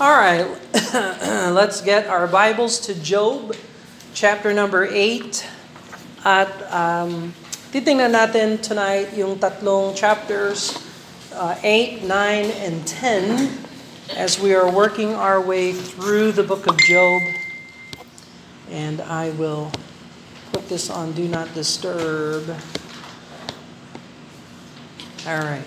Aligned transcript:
All 0.00 0.14
right, 0.14 0.46
let's 1.50 1.80
get 1.80 2.06
our 2.06 2.28
Bibles 2.28 2.78
to 2.86 2.94
Job, 2.94 3.56
chapter 4.14 4.54
number 4.54 4.86
8. 4.86 5.42
At 6.22 6.54
um, 6.70 7.34
titingnan 7.74 8.14
natin 8.14 8.62
tonight 8.62 9.10
yung 9.18 9.42
tatlong 9.42 9.98
chapters, 9.98 10.78
uh, 11.34 11.58
8, 11.66 12.06
9, 12.06 12.14
and 12.62 12.86
10, 12.86 13.58
as 14.14 14.38
we 14.38 14.54
are 14.54 14.70
working 14.70 15.18
our 15.18 15.42
way 15.42 15.74
through 15.74 16.30
the 16.30 16.46
book 16.46 16.70
of 16.70 16.78
Job. 16.86 17.18
And 18.70 19.02
I 19.02 19.34
will 19.34 19.74
put 20.54 20.70
this 20.70 20.94
on 20.94 21.10
Do 21.10 21.26
Not 21.26 21.50
Disturb. 21.58 22.46
All 25.26 25.42
right. 25.42 25.66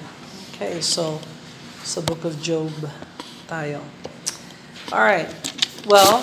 Okay, 0.55 0.79
so 0.79 1.19
sa 1.83 1.99
book 1.99 2.23
of 2.23 2.39
Job 2.39 2.71
tayo. 3.51 3.83
All 4.91 4.99
right. 4.99 5.31
Well, 5.87 6.19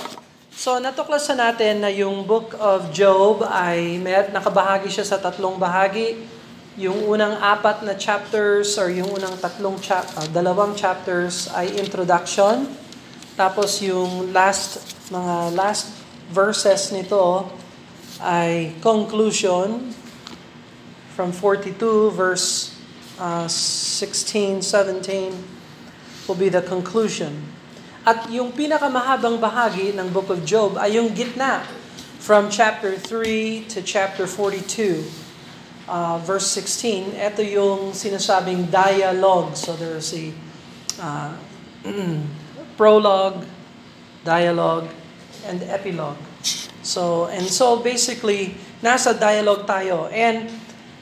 so 0.52 0.76
natuklasan 0.76 1.40
natin 1.40 1.80
na 1.80 1.88
yung 1.88 2.28
book 2.28 2.52
of 2.60 2.92
Job 2.92 3.40
ay 3.48 3.96
may 3.96 4.12
nakabahagi 4.28 4.92
siya 4.92 5.08
sa 5.08 5.16
tatlong 5.16 5.56
bahagi. 5.56 6.20
Yung 6.76 7.08
unang 7.08 7.40
apat 7.40 7.80
na 7.80 7.96
chapters 7.96 8.76
or 8.76 8.92
yung 8.92 9.08
unang 9.08 9.40
tatlong 9.40 9.80
chap 9.80 10.04
uh, 10.20 10.28
dalawang 10.28 10.76
chapters 10.76 11.48
ay 11.56 11.80
introduction. 11.80 12.68
Tapos 13.40 13.80
yung 13.80 14.36
last 14.36 14.84
mga 15.08 15.56
last 15.56 15.88
verses 16.28 16.92
nito 16.92 17.48
ay 18.20 18.76
conclusion 18.84 19.96
from 21.16 21.32
42 21.32 22.12
verse 22.12 22.76
uh, 23.16 23.48
16, 23.48 24.60
17 24.60 25.32
will 26.28 26.36
be 26.36 26.52
the 26.52 26.60
conclusion. 26.60 27.57
At 28.08 28.24
yung 28.32 28.56
pinakamahabang 28.56 29.36
bahagi 29.36 29.92
ng 29.92 30.08
Book 30.08 30.32
of 30.32 30.40
Job 30.40 30.80
ay 30.80 30.96
yung 30.96 31.12
gitna 31.12 31.60
from 32.16 32.48
chapter 32.48 32.96
3 32.96 33.68
to 33.68 33.84
chapter 33.84 34.24
42. 34.24 35.04
Uh, 35.84 36.16
verse 36.24 36.48
16, 36.56 37.12
ito 37.12 37.44
yung 37.44 37.92
sinasabing 37.92 38.72
dialogue. 38.72 39.52
So 39.52 39.76
there's 39.76 40.16
a 40.16 40.32
uh, 40.96 41.36
prologue, 42.80 43.44
dialogue, 44.24 44.88
and 45.44 45.60
epilogue. 45.68 46.16
So, 46.80 47.28
and 47.28 47.44
so 47.44 47.76
basically, 47.84 48.56
nasa 48.80 49.12
dialogue 49.12 49.68
tayo. 49.68 50.08
And 50.08 50.48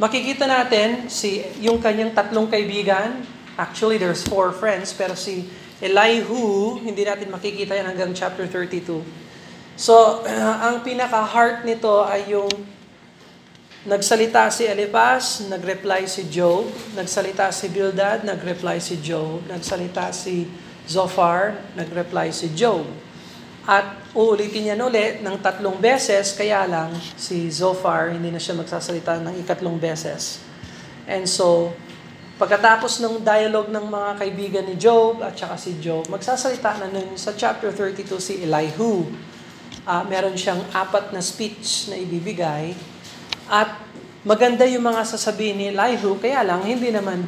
makikita 0.03 0.51
natin 0.51 1.07
si 1.07 1.47
yung 1.63 1.79
kanyang 1.79 2.19
tatlong 2.19 2.51
kaibigan, 2.51 3.23
actually 3.55 3.95
there's 3.95 4.27
four 4.27 4.51
friends, 4.51 4.91
pero 4.91 5.15
si 5.15 5.47
Elihu, 5.77 6.81
hindi 6.81 7.05
natin 7.05 7.29
makikita 7.29 7.77
yan 7.77 7.93
hanggang 7.93 8.17
chapter 8.17 8.49
32. 8.49 9.05
So, 9.77 10.25
ang 10.67 10.81
pinaka-heart 10.81 11.69
nito 11.69 12.01
ay 12.01 12.33
yung 12.33 12.49
nagsalita 13.85 14.49
si 14.49 14.65
Eliphaz, 14.65 15.45
nagreply 15.47 16.09
si 16.09 16.27
Job, 16.33 16.67
nagsalita 16.97 17.53
si 17.53 17.69
Bildad, 17.69 18.25
nagreply 18.25 18.81
si 18.81 18.99
Job, 19.05 19.45
nagsalita 19.47 20.11
si 20.17 20.49
Zophar, 20.89 21.61
nagreply 21.77 22.33
si 22.33 22.51
Job. 22.57 22.83
At 23.69 24.01
uulitin 24.17 24.73
niya 24.73 24.77
ulit 24.81 25.21
ng 25.21 25.37
tatlong 25.45 25.77
beses, 25.77 26.33
kaya 26.33 26.65
lang 26.65 26.95
si 27.21 27.53
Zophar 27.53 28.17
hindi 28.17 28.33
na 28.33 28.41
siya 28.41 28.57
magsasalita 28.57 29.21
ng 29.23 29.45
ikatlong 29.45 29.77
beses. 29.77 30.41
And 31.05 31.29
so, 31.29 31.77
pagkatapos 32.37 33.01
ng 33.01 33.25
dialogue 33.25 33.73
ng 33.73 33.87
mga 33.89 34.11
kaibigan 34.21 34.65
ni 34.69 34.77
Job 34.77 35.25
at 35.25 35.33
saka 35.37 35.57
si 35.57 35.81
Job, 35.81 36.05
magsasalita 36.13 36.85
na 36.85 36.93
nun 36.93 37.17
sa 37.17 37.33
chapter 37.33 37.73
32 37.73 38.21
si 38.21 38.35
Elihu. 38.45 39.09
Uh, 39.87 40.03
meron 40.05 40.37
siyang 40.37 40.61
apat 40.75 41.17
na 41.17 41.25
speech 41.25 41.89
na 41.89 41.97
ibibigay 41.97 42.77
at 43.49 43.79
maganda 44.27 44.67
yung 44.67 44.85
mga 44.85 45.07
sasabihin 45.07 45.57
ni 45.57 45.67
Elihu, 45.73 46.19
kaya 46.19 46.43
lang 46.45 46.67
hindi 46.67 46.91
naman 46.93 47.25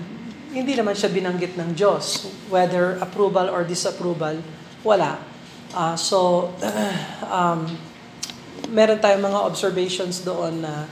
hindi 0.48 0.72
naman 0.72 0.96
siya 0.96 1.12
binanggit 1.12 1.60
ng 1.60 1.76
Diyos, 1.76 2.24
whether 2.48 2.96
approval 3.04 3.52
or 3.52 3.68
disapproval, 3.68 4.40
wala. 4.80 5.20
Uh, 5.76 5.92
so, 5.92 6.50
um, 7.28 7.68
meron 8.72 8.96
tayong 8.96 9.20
mga 9.28 9.40
observations 9.44 10.24
doon 10.24 10.64
na 10.64 10.88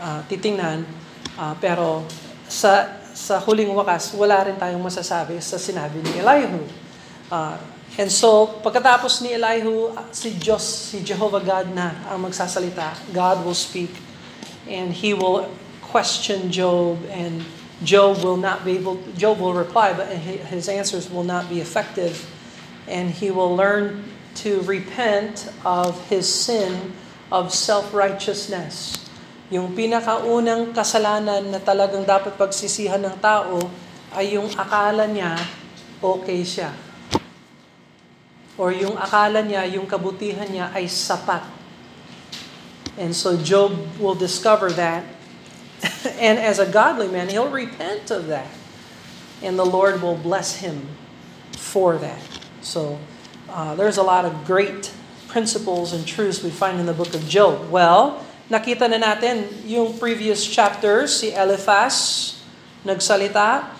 uh, 0.00 0.20
titingnan, 0.24 0.88
uh, 1.36 1.52
pero 1.60 2.08
sa 2.48 3.03
sa 3.24 3.40
huling 3.40 3.72
wakas, 3.72 4.12
wala 4.12 4.44
rin 4.44 4.60
tayong 4.60 4.84
masasabi 4.84 5.40
sa 5.40 5.56
sinabi 5.56 6.04
ni 6.04 6.20
Elihu. 6.20 6.60
Uh, 7.32 7.56
and 7.96 8.12
so, 8.12 8.60
pagkatapos 8.60 9.24
ni 9.24 9.32
Elihu, 9.32 9.96
si 10.12 10.36
Diyos, 10.36 10.92
si 10.92 11.00
Jehovah 11.00 11.40
God 11.40 11.72
na 11.72 12.04
ang 12.12 12.20
magsasalita. 12.20 12.92
God 13.16 13.40
will 13.40 13.56
speak 13.56 13.96
and 14.68 14.92
He 14.92 15.16
will 15.16 15.48
question 15.80 16.52
Job 16.52 17.00
and 17.08 17.40
Job 17.80 18.20
will 18.20 18.36
not 18.36 18.64
be 18.64 18.76
able, 18.76 19.00
Job 19.16 19.40
will 19.40 19.52
reply, 19.52 19.92
but 19.92 20.08
his 20.08 20.68
answers 20.68 21.10
will 21.10 21.24
not 21.24 21.48
be 21.48 21.60
effective. 21.60 22.28
And 22.88 23.10
he 23.10 23.30
will 23.30 23.56
learn 23.56 24.04
to 24.44 24.60
repent 24.62 25.50
of 25.64 26.08
his 26.08 26.26
sin 26.26 26.92
of 27.32 27.52
self-righteousness. 27.52 29.03
Yung 29.52 29.76
pinakaunang 29.76 30.72
kasalanan 30.72 31.52
na 31.52 31.60
talagang 31.60 32.06
dapat 32.06 32.36
pagsisihan 32.36 33.00
ng 33.00 33.16
tao 33.20 33.60
ay 34.14 34.40
yung 34.40 34.48
akala 34.56 35.04
niya 35.04 35.36
okay 36.04 36.44
siya. 36.44 36.72
Or 38.54 38.70
yung 38.70 38.94
akala 38.94 39.42
niya, 39.42 39.66
yung 39.66 39.88
kabutihan 39.88 40.46
niya 40.46 40.70
ay 40.76 40.86
sapat. 40.86 41.42
And 42.94 43.10
so 43.10 43.34
Job 43.34 43.74
will 43.98 44.14
discover 44.14 44.70
that. 44.78 45.02
and 46.22 46.38
as 46.38 46.62
a 46.62 46.68
godly 46.68 47.10
man, 47.10 47.26
he'll 47.32 47.50
repent 47.50 48.12
of 48.14 48.30
that. 48.30 48.46
And 49.42 49.58
the 49.58 49.66
Lord 49.66 49.98
will 49.98 50.14
bless 50.14 50.62
him 50.62 50.86
for 51.58 51.98
that. 51.98 52.22
So 52.62 53.02
uh, 53.50 53.74
there's 53.74 53.98
a 53.98 54.06
lot 54.06 54.24
of 54.24 54.46
great 54.46 54.94
principles 55.26 55.90
and 55.90 56.06
truths 56.06 56.46
we 56.46 56.54
find 56.54 56.78
in 56.78 56.86
the 56.86 56.94
book 56.94 57.10
of 57.10 57.26
Job. 57.26 57.66
Well, 57.74 58.22
nakita 58.48 58.84
na 58.90 59.00
natin 59.00 59.48
yung 59.64 59.96
previous 59.96 60.44
chapters, 60.44 61.24
si 61.24 61.32
Eliphaz 61.32 62.30
nagsalita, 62.84 63.72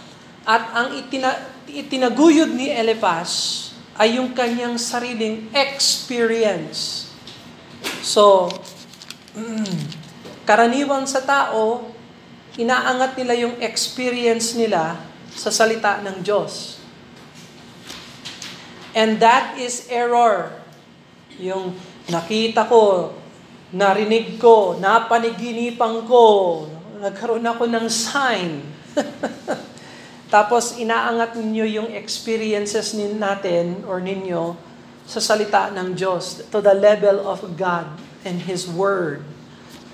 at 0.44 0.62
ang 0.72 0.88
itina, 0.96 1.36
itinaguyod 1.68 2.52
ni 2.52 2.72
Eliphaz 2.72 3.62
ay 3.94 4.18
yung 4.18 4.32
kanyang 4.32 4.80
sariling 4.80 5.48
experience. 5.52 7.12
So, 8.00 8.48
karaniwan 10.48 11.04
sa 11.08 11.22
tao, 11.22 11.92
inaangat 12.56 13.16
nila 13.20 13.34
yung 13.36 13.54
experience 13.60 14.56
nila 14.56 14.98
sa 15.34 15.50
salita 15.50 16.00
ng 16.00 16.22
Diyos. 16.22 16.78
And 18.94 19.18
that 19.18 19.58
is 19.58 19.90
error. 19.90 20.54
Yung 21.42 21.74
nakita 22.06 22.62
ko, 22.70 23.10
narinig 23.72 24.36
ko, 24.36 24.76
napaniginipan 24.76 26.04
ko, 26.04 26.24
nagkaroon 27.00 27.44
ako 27.44 27.64
ng 27.70 27.86
sign. 27.88 28.60
Tapos 30.34 30.76
inaangat 30.76 31.38
ninyo 31.38 31.64
yung 31.80 31.90
experiences 31.94 32.92
nin 32.96 33.22
natin 33.22 33.86
or 33.86 34.02
ninyo 34.02 34.58
sa 35.04 35.20
salita 35.20 35.68
ng 35.70 35.94
Diyos 35.94 36.48
to 36.48 36.58
the 36.64 36.74
level 36.74 37.22
of 37.28 37.44
God 37.54 37.86
and 38.24 38.42
His 38.42 38.64
Word. 38.64 39.22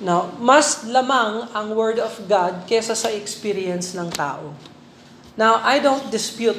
Now, 0.00 0.32
mas 0.40 0.86
lamang 0.88 1.52
ang 1.52 1.76
Word 1.76 2.00
of 2.00 2.16
God 2.24 2.64
kesa 2.64 2.96
sa 2.96 3.12
experience 3.12 3.92
ng 3.92 4.08
tao. 4.16 4.56
Now, 5.36 5.60
I 5.60 5.76
don't 5.82 6.08
dispute 6.08 6.56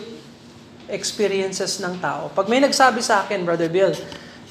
experiences 0.92 1.80
ng 1.82 1.98
tao. 2.04 2.30
Pag 2.36 2.52
may 2.52 2.62
nagsabi 2.62 3.02
sa 3.02 3.25
akin, 3.25 3.48
Brother 3.48 3.72
Bill, 3.72 3.96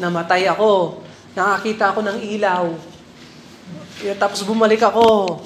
namatay 0.01 0.49
ako, 0.49 1.03
nakakita 1.35 1.95
ako 1.95 2.01
ng 2.07 2.19
ilaw, 2.37 2.65
tapos 4.17 4.41
bumalik 4.43 4.81
ako, 4.81 5.39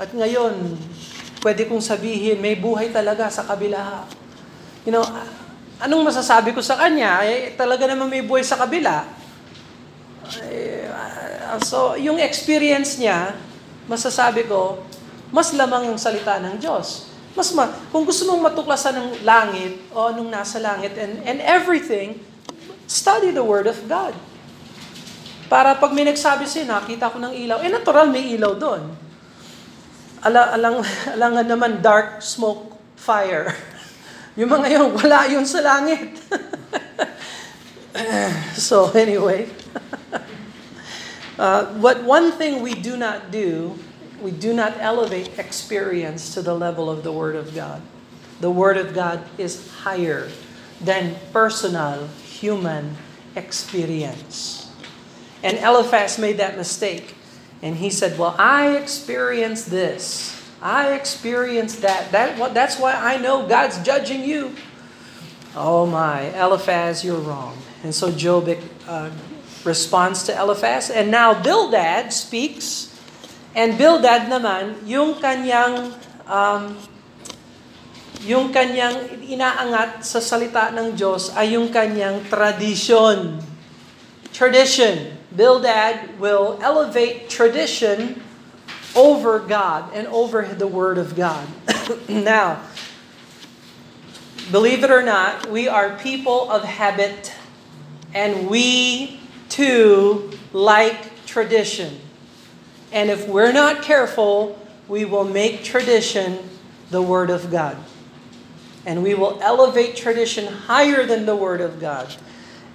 at 0.00 0.10
ngayon, 0.10 0.74
pwede 1.44 1.68
kong 1.68 1.84
sabihin, 1.84 2.40
may 2.40 2.56
buhay 2.56 2.90
talaga 2.90 3.28
sa 3.28 3.44
kabila. 3.44 4.08
You 4.82 4.96
know, 4.96 5.04
anong 5.78 6.08
masasabi 6.08 6.56
ko 6.56 6.60
sa 6.64 6.80
kanya? 6.80 7.22
Eh, 7.24 7.52
talaga 7.54 7.84
naman 7.84 8.08
may 8.08 8.24
buhay 8.24 8.40
sa 8.42 8.56
kabila. 8.56 9.04
Eh, 10.48 10.88
so, 11.62 11.94
yung 12.00 12.16
experience 12.16 12.96
niya, 12.96 13.36
masasabi 13.86 14.48
ko, 14.48 14.82
mas 15.30 15.52
lamang 15.54 15.92
yung 15.92 16.00
salita 16.00 16.40
ng 16.42 16.58
Diyos. 16.58 17.12
Mas 17.38 17.54
ma- 17.54 17.70
kung 17.94 18.02
gusto 18.02 18.26
mong 18.26 18.50
matuklasan 18.50 18.96
ng 18.98 19.08
langit 19.22 19.78
o 19.94 20.10
anong 20.10 20.32
nasa 20.32 20.58
langit 20.58 20.98
and, 20.98 21.22
and 21.22 21.38
everything, 21.44 22.18
study 22.90 23.30
the 23.30 23.44
Word 23.44 23.70
of 23.70 23.78
God. 23.86 24.16
Para 25.50 25.74
pag 25.74 25.90
may 25.90 26.06
nagsabi 26.06 26.46
sa'yo, 26.46 26.70
nakita 26.70 27.10
ko 27.10 27.18
ng 27.18 27.34
ilaw, 27.34 27.58
eh 27.58 27.66
natural 27.66 28.06
may 28.06 28.38
ilaw 28.38 28.54
doon. 28.54 28.86
Ala, 30.22 30.54
alang, 30.54 30.78
alangan 31.18 31.46
naman 31.50 31.82
dark 31.82 32.22
smoke 32.22 32.78
fire. 32.94 33.50
yung 34.38 34.46
mga 34.46 34.78
yun, 34.78 34.94
wala 34.94 35.26
yun 35.26 35.42
sa 35.42 35.58
langit. 35.58 36.22
so 38.54 38.94
anyway, 38.94 39.50
uh, 41.34 41.66
what 41.82 42.06
one 42.06 42.30
thing 42.38 42.62
we 42.62 42.78
do 42.78 42.94
not 42.94 43.34
do, 43.34 43.74
we 44.22 44.30
do 44.30 44.54
not 44.54 44.78
elevate 44.78 45.34
experience 45.34 46.30
to 46.30 46.46
the 46.46 46.54
level 46.54 46.86
of 46.86 47.02
the 47.02 47.10
Word 47.10 47.34
of 47.34 47.50
God. 47.58 47.82
The 48.38 48.54
Word 48.54 48.78
of 48.78 48.94
God 48.94 49.26
is 49.34 49.82
higher 49.82 50.30
than 50.78 51.18
personal 51.34 52.06
human 52.22 52.94
experience. 53.34 54.59
And 55.42 55.58
Eliphaz 55.58 56.18
made 56.18 56.36
that 56.36 56.56
mistake. 56.56 57.14
And 57.62 57.76
he 57.76 57.90
said, 57.90 58.18
Well, 58.18 58.34
I 58.38 58.76
experienced 58.76 59.70
this. 59.70 60.36
I 60.60 60.92
experienced 60.92 61.80
that. 61.82 62.12
that 62.12 62.36
that's 62.52 62.78
why 62.78 62.92
I 62.92 63.16
know 63.16 63.48
God's 63.48 63.80
judging 63.80 64.24
you. 64.24 64.52
Oh 65.56 65.86
my, 65.86 66.30
Eliphaz, 66.36 67.02
you're 67.02 67.18
wrong. 67.18 67.56
And 67.82 67.94
so 67.94 68.12
Job 68.12 68.48
uh, 68.86 69.10
responds 69.64 70.24
to 70.24 70.36
Eliphaz. 70.36 70.90
And 70.90 71.10
now 71.10 71.34
Bildad 71.34 72.12
speaks. 72.12 72.92
And 73.56 73.74
Bildad 73.74 74.28
naman, 74.30 74.86
yung 74.86 75.18
kanyang 75.18 75.96
um, 76.28 76.76
yung 78.20 78.52
kanyang 78.52 79.24
inaangat 79.24 80.04
sa 80.04 80.20
salita 80.20 80.68
ng 80.76 80.92
Diyos 80.92 81.32
ay 81.32 81.56
yung 81.56 81.72
kanyang 81.72 82.20
tradition. 82.28 83.40
Tradition. 84.30 85.19
Bildad 85.34 86.18
will 86.18 86.58
elevate 86.60 87.30
tradition 87.30 88.22
over 88.96 89.38
God 89.38 89.92
and 89.94 90.06
over 90.08 90.42
the 90.42 90.66
Word 90.66 90.98
of 90.98 91.14
God. 91.14 91.46
now, 92.08 92.62
believe 94.50 94.82
it 94.82 94.90
or 94.90 95.02
not, 95.02 95.48
we 95.48 95.68
are 95.68 95.96
people 95.98 96.50
of 96.50 96.64
habit 96.64 97.32
and 98.12 98.50
we 98.50 99.20
too 99.48 100.30
like 100.52 101.24
tradition. 101.26 102.00
And 102.92 103.10
if 103.10 103.28
we're 103.28 103.52
not 103.52 103.82
careful, 103.82 104.58
we 104.88 105.04
will 105.04 105.24
make 105.24 105.62
tradition 105.62 106.38
the 106.90 107.00
Word 107.00 107.30
of 107.30 107.50
God. 107.50 107.76
And 108.84 109.02
we 109.02 109.14
will 109.14 109.38
elevate 109.40 109.94
tradition 109.94 110.52
higher 110.52 111.06
than 111.06 111.26
the 111.26 111.36
Word 111.36 111.60
of 111.60 111.80
God. 111.80 112.12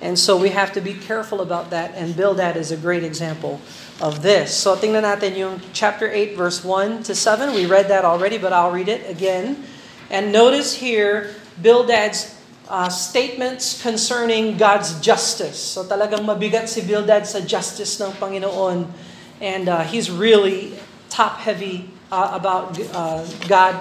And 0.01 0.19
so 0.19 0.35
we 0.35 0.49
have 0.49 0.73
to 0.73 0.81
be 0.81 0.93
careful 0.93 1.39
about 1.39 1.69
that, 1.71 1.95
and 1.95 2.15
Bildad 2.15 2.57
is 2.57 2.71
a 2.71 2.77
great 2.77 3.03
example 3.03 3.61
of 4.01 4.21
this. 4.21 4.51
So 4.51 4.75
tingnan 4.75 5.07
natin 5.07 5.39
yung 5.39 5.61
chapter 5.71 6.11
8, 6.11 6.35
verse 6.35 6.63
1 6.63 7.03
to 7.07 7.15
7. 7.15 7.55
We 7.55 7.65
read 7.65 7.87
that 7.87 8.03
already, 8.03 8.37
but 8.37 8.51
I'll 8.51 8.71
read 8.71 8.91
it 8.91 9.07
again. 9.09 9.63
And 10.11 10.35
notice 10.35 10.75
here, 10.75 11.33
Bildad's 11.61 12.35
uh, 12.67 12.89
statements 12.89 13.81
concerning 13.81 14.57
God's 14.57 14.99
justice. 14.99 15.57
So 15.57 15.87
talagang 15.87 16.27
mabigat 16.27 16.67
si 16.67 16.83
Bildad 16.83 17.23
sa 17.23 17.39
justice 17.39 17.95
ng 18.03 18.11
Panginoon. 18.19 18.91
And 19.39 19.69
uh, 19.69 19.83
he's 19.87 20.11
really 20.11 20.75
top-heavy 21.07 21.87
uh, 22.11 22.35
about 22.35 22.75
uh, 22.91 23.23
God 23.47 23.79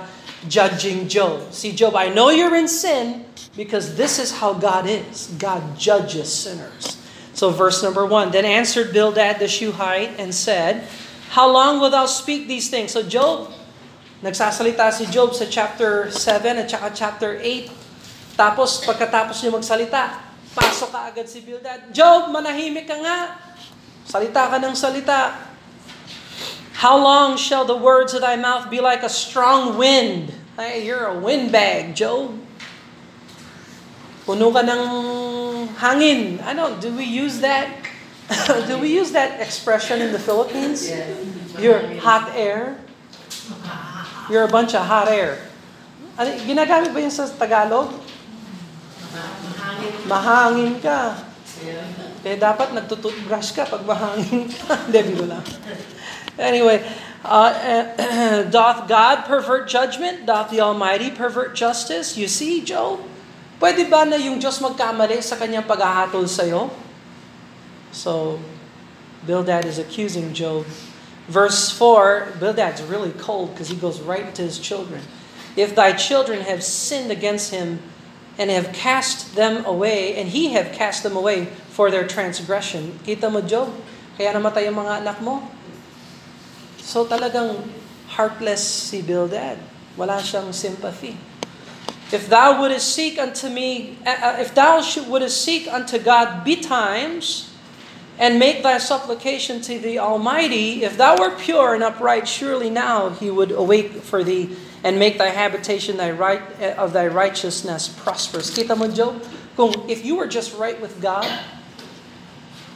judging 0.48 1.08
Job. 1.08 1.52
See, 1.52 1.72
Job, 1.72 1.96
I 1.96 2.08
know 2.08 2.30
you're 2.30 2.54
in 2.54 2.68
sin 2.68 3.24
because 3.56 3.96
this 3.96 4.18
is 4.18 4.40
how 4.40 4.52
God 4.54 4.86
is. 4.86 5.32
God 5.38 5.78
judges 5.78 6.32
sinners. 6.32 7.00
So, 7.34 7.50
verse 7.50 7.82
number 7.82 8.06
one 8.06 8.30
Then 8.30 8.44
answered 8.44 8.92
Bildad 8.92 9.38
the 9.38 9.50
Shuhite 9.50 10.18
and 10.18 10.34
said, 10.34 10.86
How 11.34 11.50
long 11.50 11.80
will 11.80 11.90
thou 11.90 12.06
speak 12.06 12.46
these 12.46 12.70
things? 12.70 12.92
So, 12.92 13.02
Job, 13.02 13.50
nagsasalita 14.22 14.92
si 14.94 15.06
Job 15.10 15.34
sa 15.34 15.44
chapter 15.50 16.10
7 16.10 16.62
at 16.62 16.70
saka 16.70 16.88
chapter 16.94 17.36
8. 17.42 18.38
Tapos, 18.38 18.82
pagkatapos 18.82 19.42
niya 19.42 19.52
magsalita, 19.54 20.02
pasok 20.54 20.90
ka 20.94 21.10
agad 21.10 21.26
si 21.26 21.42
Bildad. 21.42 21.90
Job, 21.90 22.30
manahimik 22.30 22.86
ka 22.86 22.98
nga. 22.98 23.18
Salita 24.04 24.46
ka 24.46 24.58
ng 24.62 24.74
salita. 24.74 25.53
How 26.74 26.98
long 26.98 27.38
shall 27.38 27.64
the 27.64 27.78
words 27.78 28.14
of 28.14 28.20
thy 28.20 28.34
mouth 28.34 28.68
be 28.68 28.82
like 28.82 29.06
a 29.06 29.08
strong 29.08 29.78
wind? 29.78 30.34
Hey, 30.58 30.84
you're 30.84 31.06
a 31.06 31.16
windbag, 31.18 31.94
Job. 31.94 32.34
Puno 34.26 34.50
ka 34.50 34.66
ng 34.66 34.82
hangin. 35.78 36.42
I 36.42 36.52
know, 36.52 36.74
do 36.78 36.90
we 36.90 37.06
use 37.06 37.38
that? 37.46 37.70
do 38.66 38.78
we 38.82 38.90
use 38.90 39.12
that 39.14 39.38
expression 39.38 40.02
in 40.02 40.10
the 40.10 40.18
Philippines? 40.18 40.90
You're 41.62 42.00
hot 42.02 42.34
air. 42.34 42.82
You're 44.26 44.44
a 44.44 44.50
bunch 44.50 44.74
of 44.74 44.82
hot 44.82 45.06
air. 45.06 45.38
Ano, 46.18 46.30
ginagamit 46.42 46.90
ba 46.90 46.98
yun 46.98 47.12
sa 47.14 47.30
Tagalog? 47.30 47.94
Mahangin. 49.14 49.92
Mahangin 50.10 50.74
ka. 50.82 51.22
Kaya 52.24 52.36
dapat 52.40 52.74
nagtututbrush 52.74 53.54
ka 53.54 53.62
pag 53.68 53.82
mahangin 53.86 54.48
ka. 54.48 54.74
Hindi, 54.90 55.22
lang. 55.22 55.44
Anyway, 56.38 56.82
uh, 57.24 58.42
doth 58.50 58.88
God 58.88 59.24
pervert 59.24 59.68
judgment? 59.68 60.26
Doth 60.26 60.50
the 60.50 60.60
Almighty 60.60 61.10
pervert 61.10 61.54
justice? 61.54 62.16
You 62.16 62.26
see, 62.26 62.62
Job? 62.62 63.00
Pwede 63.62 63.86
ba 63.86 64.02
na 64.02 64.18
yung 64.18 64.42
Diyos 64.42 64.58
magkamali 64.58 65.22
sa 65.22 65.38
kanyang 65.38 65.64
paghahatol 65.64 66.26
sa'yo? 66.26 66.74
So, 67.94 68.42
Bildad 69.24 69.64
is 69.64 69.78
accusing 69.78 70.34
Job. 70.34 70.66
Verse 71.30 71.70
4, 71.72 72.36
Bildad's 72.36 72.82
really 72.84 73.14
cold 73.16 73.54
because 73.54 73.70
he 73.70 73.78
goes 73.78 74.02
right 74.02 74.34
to 74.34 74.42
his 74.42 74.58
children. 74.58 75.00
If 75.56 75.72
thy 75.72 75.94
children 75.94 76.42
have 76.44 76.60
sinned 76.60 77.14
against 77.14 77.54
him 77.54 77.80
and 78.36 78.50
have 78.50 78.74
cast 78.74 79.38
them 79.38 79.64
away, 79.64 80.18
and 80.18 80.28
he 80.28 80.52
have 80.58 80.74
cast 80.74 81.06
them 81.06 81.16
away 81.16 81.46
for 81.70 81.90
their 81.90 82.02
transgression. 82.02 82.98
Kita 83.06 83.30
mo, 83.30 83.38
Job? 83.40 83.70
Kaya 84.18 84.34
namatay 84.34 84.66
ang 84.66 84.82
mga 84.82 85.06
anak 85.06 85.22
mo. 85.22 85.53
So 86.84 87.08
talagang 87.08 87.64
heartless 88.12 88.60
si 88.60 89.00
Bildad. 89.00 89.56
Wala 89.96 90.20
siyang 90.20 90.52
sympathy. 90.52 91.16
If 92.12 92.28
thou 92.28 92.60
wouldest 92.60 92.92
seek 92.92 93.16
unto 93.16 93.48
me, 93.48 93.96
uh, 94.04 94.36
if 94.38 94.52
thou 94.52 94.84
wouldest 95.08 95.40
seek 95.40 95.66
unto 95.66 95.96
God 95.96 96.44
betimes, 96.44 97.54
and 98.18 98.38
make 98.38 98.62
thy 98.62 98.78
supplication 98.78 99.60
to 99.62 99.78
the 99.78 99.98
Almighty, 99.98 100.84
if 100.84 100.96
thou 100.96 101.18
were 101.18 101.34
pure 101.34 101.74
and 101.74 101.82
upright, 101.82 102.28
surely 102.28 102.70
now 102.70 103.10
He 103.10 103.30
would 103.30 103.50
awake 103.50 103.92
for 104.06 104.22
thee 104.22 104.54
and 104.84 104.98
make 104.98 105.18
thy 105.18 105.30
habitation 105.30 105.96
thy 105.96 106.10
right 106.12 106.42
of 106.78 106.92
thy 106.92 107.08
righteousness 107.08 107.88
prosperous. 107.88 108.52
Kita 108.52 108.76
mo, 108.76 108.86
Job? 108.86 109.18
Kung 109.56 109.88
if 109.88 110.04
you 110.04 110.14
were 110.14 110.28
just 110.28 110.54
right 110.54 110.78
with 110.80 111.00
God, 111.00 111.26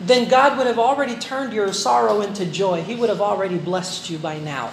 then 0.01 0.29
God 0.31 0.59
would 0.59 0.67
have 0.67 0.79
already 0.79 1.19
turned 1.19 1.53
your 1.53 1.73
sorrow 1.73 2.23
into 2.23 2.47
joy. 2.47 2.83
He 2.83 2.95
would 2.95 3.11
have 3.11 3.21
already 3.21 3.59
blessed 3.59 4.11
you 4.11 4.19
by 4.19 4.39
now. 4.39 4.71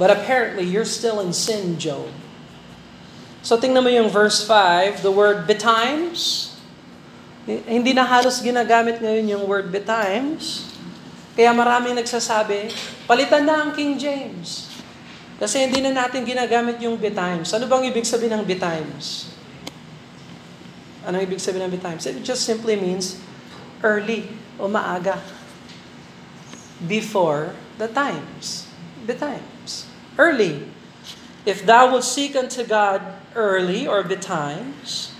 But 0.00 0.08
apparently, 0.08 0.64
you're 0.64 0.88
still 0.88 1.20
in 1.20 1.36
sin, 1.36 1.76
Job. 1.76 2.08
So 3.42 3.58
tingnan 3.58 3.82
mo 3.82 3.90
yung 3.90 4.08
verse 4.08 4.46
5, 4.46 5.02
the 5.02 5.10
word 5.10 5.50
betimes. 5.50 6.54
Hindi 7.44 7.90
na 7.90 8.06
halos 8.06 8.38
ginagamit 8.38 9.02
ngayon 9.02 9.26
yung 9.26 9.44
word 9.50 9.74
betimes. 9.74 10.70
Kaya 11.34 11.50
maraming 11.50 11.98
nagsasabi, 11.98 12.70
palitan 13.10 13.42
na 13.42 13.66
ang 13.66 13.74
King 13.74 13.98
James. 13.98 14.70
Kasi 15.42 15.66
hindi 15.66 15.82
na 15.82 15.90
natin 15.90 16.22
ginagamit 16.22 16.78
yung 16.78 16.94
betimes. 16.94 17.50
Ano 17.50 17.66
bang 17.66 17.90
ibig 17.90 18.06
sabihin 18.06 18.38
ng 18.38 18.46
betimes? 18.46 19.34
Ano 21.02 21.18
ibig 21.18 21.42
sabihin 21.42 21.66
ng 21.66 21.74
betimes? 21.74 22.06
It 22.06 22.22
just 22.22 22.46
simply 22.46 22.78
means 22.78 23.18
early 23.82 24.30
o 24.58 24.70
maaga. 24.70 25.18
Before 26.82 27.54
the 27.78 27.86
times. 27.86 28.66
Betimes. 29.06 29.86
Early. 30.18 30.66
If 31.46 31.66
thou 31.66 31.90
wilt 31.90 32.06
seek 32.06 32.34
unto 32.38 32.62
God 32.62 33.02
early 33.34 33.86
or 33.86 34.02
betimes, 34.02 35.10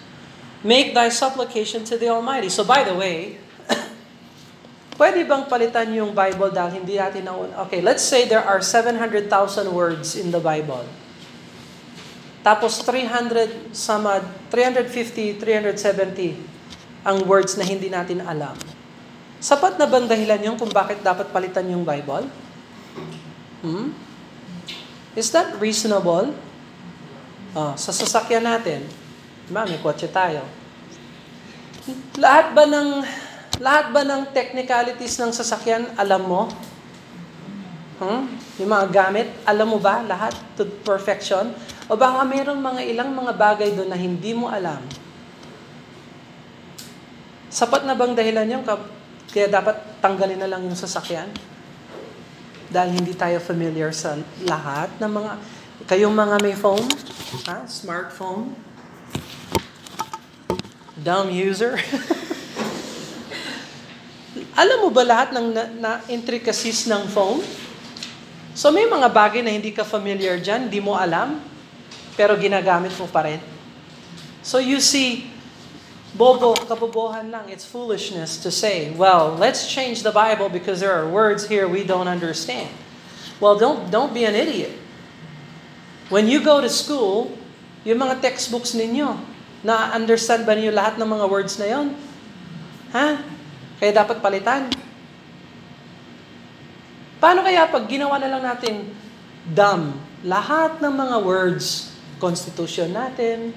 make 0.63 0.95
thy 0.95 1.11
supplication 1.11 1.83
to 1.91 1.99
the 1.99 2.09
Almighty. 2.09 2.49
So 2.49 2.63
by 2.63 2.87
the 2.87 2.95
way, 2.95 3.43
pwede 4.99 5.27
bang 5.27 5.47
palitan 5.51 5.91
yung 5.95 6.15
Bible 6.15 6.55
dahil 6.55 6.83
hindi 6.83 6.99
natin 6.99 7.27
na... 7.27 7.35
Okay, 7.67 7.83
let's 7.83 8.07
say 8.07 8.27
there 8.27 8.43
are 8.43 8.63
700,000 8.63 9.27
words 9.75 10.15
in 10.15 10.31
the 10.31 10.39
Bible. 10.39 10.87
Tapos 12.43 12.83
300 12.83 13.75
sama 13.75 14.23
350, 14.51 15.39
370 15.39 16.53
ang 17.03 17.27
words 17.27 17.59
na 17.59 17.67
hindi 17.67 17.91
natin 17.91 18.23
alam. 18.23 18.55
Sapat 19.43 19.75
na 19.75 19.91
bang 19.91 20.07
dahilan 20.07 20.41
yun 20.53 20.57
kung 20.59 20.71
bakit 20.71 21.03
dapat 21.03 21.35
palitan 21.35 21.67
yung 21.67 21.83
Bible? 21.83 22.31
Hmm? 23.63 23.91
Is 25.19 25.35
that 25.35 25.59
reasonable? 25.59 26.31
Oh, 27.53 27.75
sa 27.77 27.93
sasakyan 27.93 28.47
natin, 28.47 28.87
diba, 29.45 29.67
may 29.67 29.77
kotse 29.83 30.09
tayo. 30.09 30.47
Lahat 32.17 32.55
ba 32.55 32.65
ng 32.65 33.03
lahat 33.61 33.93
ba 33.93 34.03
ng 34.07 34.31
technicalities 34.33 35.19
ng 35.19 35.35
sasakyan 35.35 35.91
alam 35.99 36.23
mo? 36.25 36.49
Hmm? 37.99 38.31
Yung 38.63 38.71
mga 38.71 38.87
gamit, 38.89 39.29
alam 39.43 39.69
mo 39.69 39.79
ba 39.83 40.01
lahat 40.07 40.35
to 40.55 40.65
perfection? 40.87 41.51
O 41.91 41.99
baka 41.99 42.23
mayroong 42.25 42.63
mga 42.63 42.83
ilang 42.89 43.11
mga 43.11 43.35
bagay 43.35 43.75
doon 43.75 43.91
na 43.91 43.99
hindi 43.99 44.33
mo 44.33 44.49
alam. 44.49 44.81
Sapat 47.53 47.85
na 47.85 47.93
bang 47.93 48.17
dahilan 48.17 48.49
yun? 48.49 48.65
Kaya 49.29 49.53
dapat 49.53 49.77
tanggalin 50.01 50.41
na 50.41 50.49
lang 50.49 50.65
yung 50.65 50.73
sasakyan? 50.73 51.29
Dahil 52.73 52.97
hindi 52.97 53.13
tayo 53.13 53.37
familiar 53.45 53.93
sa 53.93 54.17
lahat 54.49 54.89
ng 54.97 55.13
mga... 55.13 55.33
Kayong 55.85 56.17
mga 56.17 56.37
may 56.41 56.57
phone, 56.57 56.89
ha? 57.45 57.69
smartphone, 57.69 58.57
dumb 60.97 61.29
user. 61.29 61.77
Alam 64.63 64.87
mo 64.87 64.89
ba 64.95 65.03
lahat 65.05 65.37
ng 65.37 65.47
na, 65.53 65.65
na 65.77 65.91
intricacies 66.09 66.89
ng 66.89 67.05
phone? 67.11 67.43
So 68.57 68.71
may 68.71 68.85
mga 68.85 69.09
bagay 69.11 69.43
na 69.43 69.53
hindi 69.53 69.75
ka 69.75 69.83
familiar 69.83 70.39
dyan, 70.39 70.71
hindi 70.71 70.79
mo 70.79 70.97
alam, 70.97 71.41
pero 72.15 72.37
ginagamit 72.37 72.95
mo 73.01 73.09
pa 73.11 73.27
rin. 73.27 73.41
So 74.45 74.63
you 74.63 74.79
see, 74.79 75.32
bobo, 76.13 76.55
kabobohan 76.55 77.33
lang. 77.33 77.49
It's 77.49 77.65
foolishness 77.65 78.41
to 78.45 78.51
say, 78.53 78.93
well, 78.93 79.33
let's 79.37 79.69
change 79.69 80.05
the 80.05 80.13
Bible 80.13 80.49
because 80.49 80.81
there 80.81 80.93
are 80.93 81.09
words 81.09 81.49
here 81.49 81.69
we 81.69 81.85
don't 81.85 82.09
understand. 82.09 82.69
Well, 83.41 83.59
don't, 83.59 83.91
don't 83.91 84.15
be 84.15 84.25
an 84.25 84.37
idiot. 84.37 84.77
When 86.13 86.29
you 86.29 86.45
go 86.45 86.61
to 86.61 86.69
school, 86.69 87.33
yung 87.83 87.99
mga 87.99 88.21
textbooks 88.21 88.77
ninyo, 88.77 89.17
na-understand 89.65 90.45
ba 90.45 90.55
niyo 90.55 90.71
lahat 90.71 91.01
ng 91.01 91.09
mga 91.09 91.27
words 91.27 91.57
na 91.59 91.67
yon? 91.71 91.87
Ha? 92.93 93.19
Kaya 93.81 93.91
dapat 93.91 94.21
palitan. 94.21 94.71
Paano 97.23 97.47
kaya 97.47 97.67
pag 97.71 97.87
ginawa 97.87 98.19
na 98.19 98.29
lang 98.31 98.43
natin 98.43 98.91
dumb, 99.47 99.95
lahat 100.23 100.79
ng 100.83 100.91
mga 100.91 101.17
words, 101.23 101.95
constitution 102.23 102.95
natin, 102.95 103.55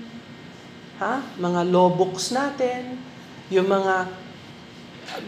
ha? 1.00 1.24
mga 1.36 1.62
law 1.68 1.92
books 1.92 2.32
natin, 2.32 3.00
yung 3.52 3.68
mga 3.68 4.10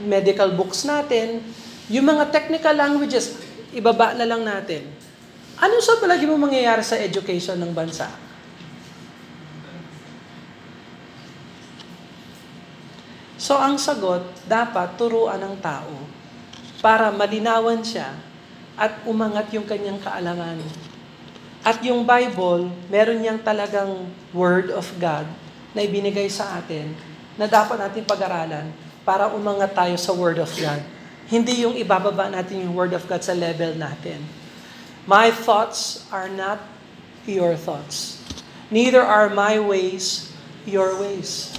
medical 0.07 0.51
books 0.55 0.87
natin, 0.87 1.43
yung 1.87 2.07
mga 2.07 2.31
technical 2.31 2.75
languages, 2.75 3.39
ibaba 3.75 4.15
na 4.15 4.27
lang 4.27 4.43
natin. 4.43 4.87
Ano 5.57 5.81
sa 5.81 5.97
palagi 5.97 6.29
mo 6.29 6.37
mangyayari 6.37 6.85
sa 6.85 6.99
education 6.99 7.57
ng 7.57 7.73
bansa? 7.73 8.07
So 13.37 13.55
ang 13.55 13.77
sagot, 13.77 14.27
dapat 14.49 14.97
turuan 14.97 15.39
ng 15.39 15.55
tao 15.61 15.93
para 16.81 17.13
malinawan 17.13 17.79
siya 17.79 18.11
at 18.77 19.01
umangat 19.09 19.49
yung 19.53 19.65
kanyang 19.65 19.97
kaalaman. 20.01 20.61
At 21.65 21.81
yung 21.81 22.05
Bible, 22.05 22.69
meron 22.91 23.19
niyang 23.23 23.41
talagang 23.41 24.09
Word 24.31 24.69
of 24.73 24.85
God 25.01 25.25
na 25.71 25.83
ibinigay 25.83 26.27
sa 26.31 26.59
atin 26.59 26.91
na 27.35 27.47
dapat 27.47 27.79
natin 27.79 28.03
pag-aralan 28.07 28.67
para 29.07 29.31
umangat 29.31 29.71
tayo 29.71 29.95
sa 29.95 30.11
Word 30.11 30.39
of 30.39 30.51
God. 30.59 30.83
Hindi 31.27 31.67
yung 31.67 31.75
ibababa 31.75 32.31
natin 32.31 32.67
yung 32.67 32.75
Word 32.75 32.95
of 32.95 33.03
God 33.07 33.23
sa 33.23 33.35
level 33.35 33.75
natin. 33.75 34.23
My 35.07 35.31
thoughts 35.31 36.07
are 36.11 36.27
not 36.27 36.59
your 37.27 37.55
thoughts. 37.55 38.19
Neither 38.67 38.99
are 38.99 39.31
my 39.31 39.59
ways 39.59 40.27
your 40.67 40.99
ways. 40.99 41.55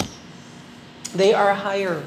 They 1.16 1.32
are 1.32 1.56
higher. 1.56 2.04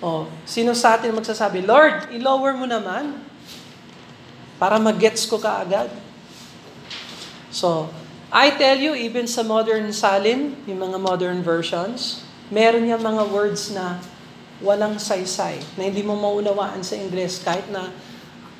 Oh, 0.00 0.30
sino 0.46 0.72
sa 0.72 0.96
atin 0.96 1.12
magsasabi, 1.12 1.66
Lord, 1.66 2.14
i-lower 2.14 2.54
mo 2.54 2.64
naman 2.64 3.18
para 4.56 4.78
mag-gets 4.78 5.26
ko 5.26 5.36
kaagad. 5.36 5.90
So, 7.50 7.90
I 8.30 8.54
tell 8.54 8.78
you, 8.78 8.94
even 8.94 9.26
sa 9.26 9.42
modern 9.42 9.90
salin, 9.90 10.54
yung 10.70 10.78
mga 10.78 11.02
modern 11.02 11.42
versions, 11.42 12.22
meron 12.46 12.86
niya 12.86 12.94
mga 12.94 13.26
words 13.26 13.74
na 13.74 13.98
walang 14.62 15.02
saysay, 15.02 15.58
na 15.74 15.90
hindi 15.90 16.06
mo 16.06 16.14
maunawaan 16.14 16.86
sa 16.86 16.94
Ingles 16.94 17.42
kahit 17.42 17.66
na 17.74 17.90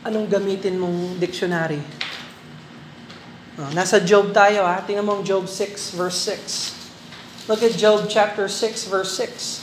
anong 0.03 0.27
gamitin 0.27 0.75
mong 0.75 1.23
dictionary. 1.23 1.79
Oh, 3.63 3.71
nasa 3.71 4.03
Job 4.03 4.35
tayo 4.35 4.67
ha. 4.67 4.83
Tingnan 4.83 5.07
mo 5.07 5.23
Job 5.23 5.47
6 5.47 5.95
verse 5.95 6.19
6. 6.27 7.47
Look 7.47 7.63
at 7.63 7.79
Job 7.79 8.11
chapter 8.11 8.51
6 8.51 8.91
verse 8.91 9.15
6. 9.15 9.63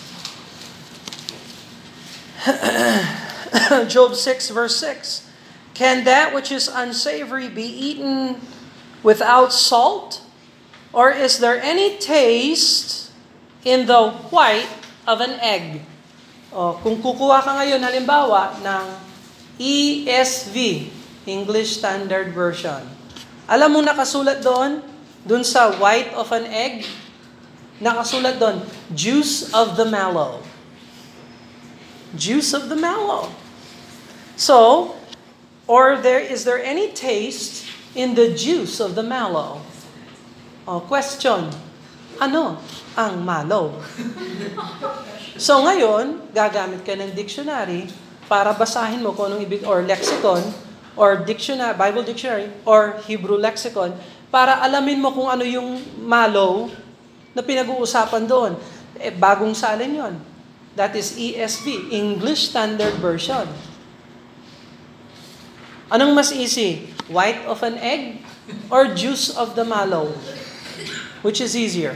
Job 3.94 4.16
6 4.16 4.56
verse 4.56 4.76
6. 4.80 5.28
Can 5.76 6.08
that 6.08 6.32
which 6.32 6.48
is 6.48 6.72
unsavory 6.72 7.52
be 7.52 7.66
eaten 7.66 8.40
without 9.04 9.54
salt? 9.54 10.22
Or 10.94 11.12
is 11.12 11.38
there 11.38 11.62
any 11.62 11.98
taste 11.98 13.12
in 13.62 13.86
the 13.86 14.12
white 14.32 14.72
of 15.06 15.22
an 15.22 15.38
egg? 15.44 15.84
O, 16.50 16.80
kung 16.80 16.98
kukuha 16.98 17.44
ka 17.44 17.52
ngayon 17.60 17.84
halimbawa 17.84 18.58
ng 18.64 18.86
ESV, 19.60 20.88
English 21.28 21.78
Standard 21.78 22.32
Version. 22.32 22.88
Alam 23.52 23.78
mo 23.78 23.80
nakasulat 23.84 24.40
doon? 24.40 24.80
Doon 25.28 25.44
sa 25.44 25.76
white 25.76 26.16
of 26.16 26.32
an 26.32 26.48
egg, 26.48 26.88
nakasulat 27.84 28.40
doon, 28.40 28.64
juice 28.96 29.52
of 29.52 29.76
the 29.76 29.84
mallow. 29.84 30.40
Juice 32.16 32.56
of 32.56 32.72
the 32.72 32.80
mallow. 32.80 33.28
So, 34.40 34.96
or 35.68 36.00
there 36.00 36.24
is 36.24 36.48
there 36.48 36.64
any 36.64 36.96
taste 36.96 37.67
in 37.98 38.14
the 38.14 38.38
juice 38.38 38.78
of 38.78 38.94
the 38.94 39.02
mallow? 39.02 39.60
Oh, 40.70 40.86
question. 40.86 41.50
Ano 42.22 42.62
ang 42.94 43.26
mallow? 43.26 43.82
so 45.38 45.66
ngayon, 45.66 46.30
gagamit 46.30 46.86
ka 46.86 46.94
ng 46.94 47.18
dictionary 47.18 47.90
para 48.30 48.54
basahin 48.54 49.02
mo 49.02 49.18
kung 49.18 49.34
anong 49.34 49.42
ibig 49.42 49.66
or 49.66 49.82
lexicon 49.82 50.46
or 50.94 51.18
dictionary, 51.26 51.74
Bible 51.74 52.06
dictionary 52.06 52.54
or 52.66 53.02
Hebrew 53.10 53.38
lexicon 53.38 53.98
para 54.28 54.62
alamin 54.62 55.02
mo 55.02 55.10
kung 55.14 55.30
ano 55.30 55.46
yung 55.46 55.82
mallow 56.04 56.70
na 57.34 57.42
pinag-uusapan 57.42 58.24
doon. 58.26 58.52
Eh, 58.98 59.14
bagong 59.14 59.54
salin 59.54 59.94
yon. 59.94 60.16
That 60.78 60.94
is 60.94 61.18
ESV, 61.18 61.90
English 61.90 62.54
Standard 62.54 62.98
Version. 63.02 63.46
Anong 65.90 66.12
mas 66.14 66.34
easy? 66.36 66.97
White 67.08 67.48
of 67.48 67.64
an 67.64 67.80
egg 67.80 68.20
or 68.68 68.92
juice 68.92 69.32
of 69.32 69.56
the 69.56 69.64
mallow? 69.64 70.12
Which 71.24 71.40
is 71.40 71.56
easier? 71.56 71.96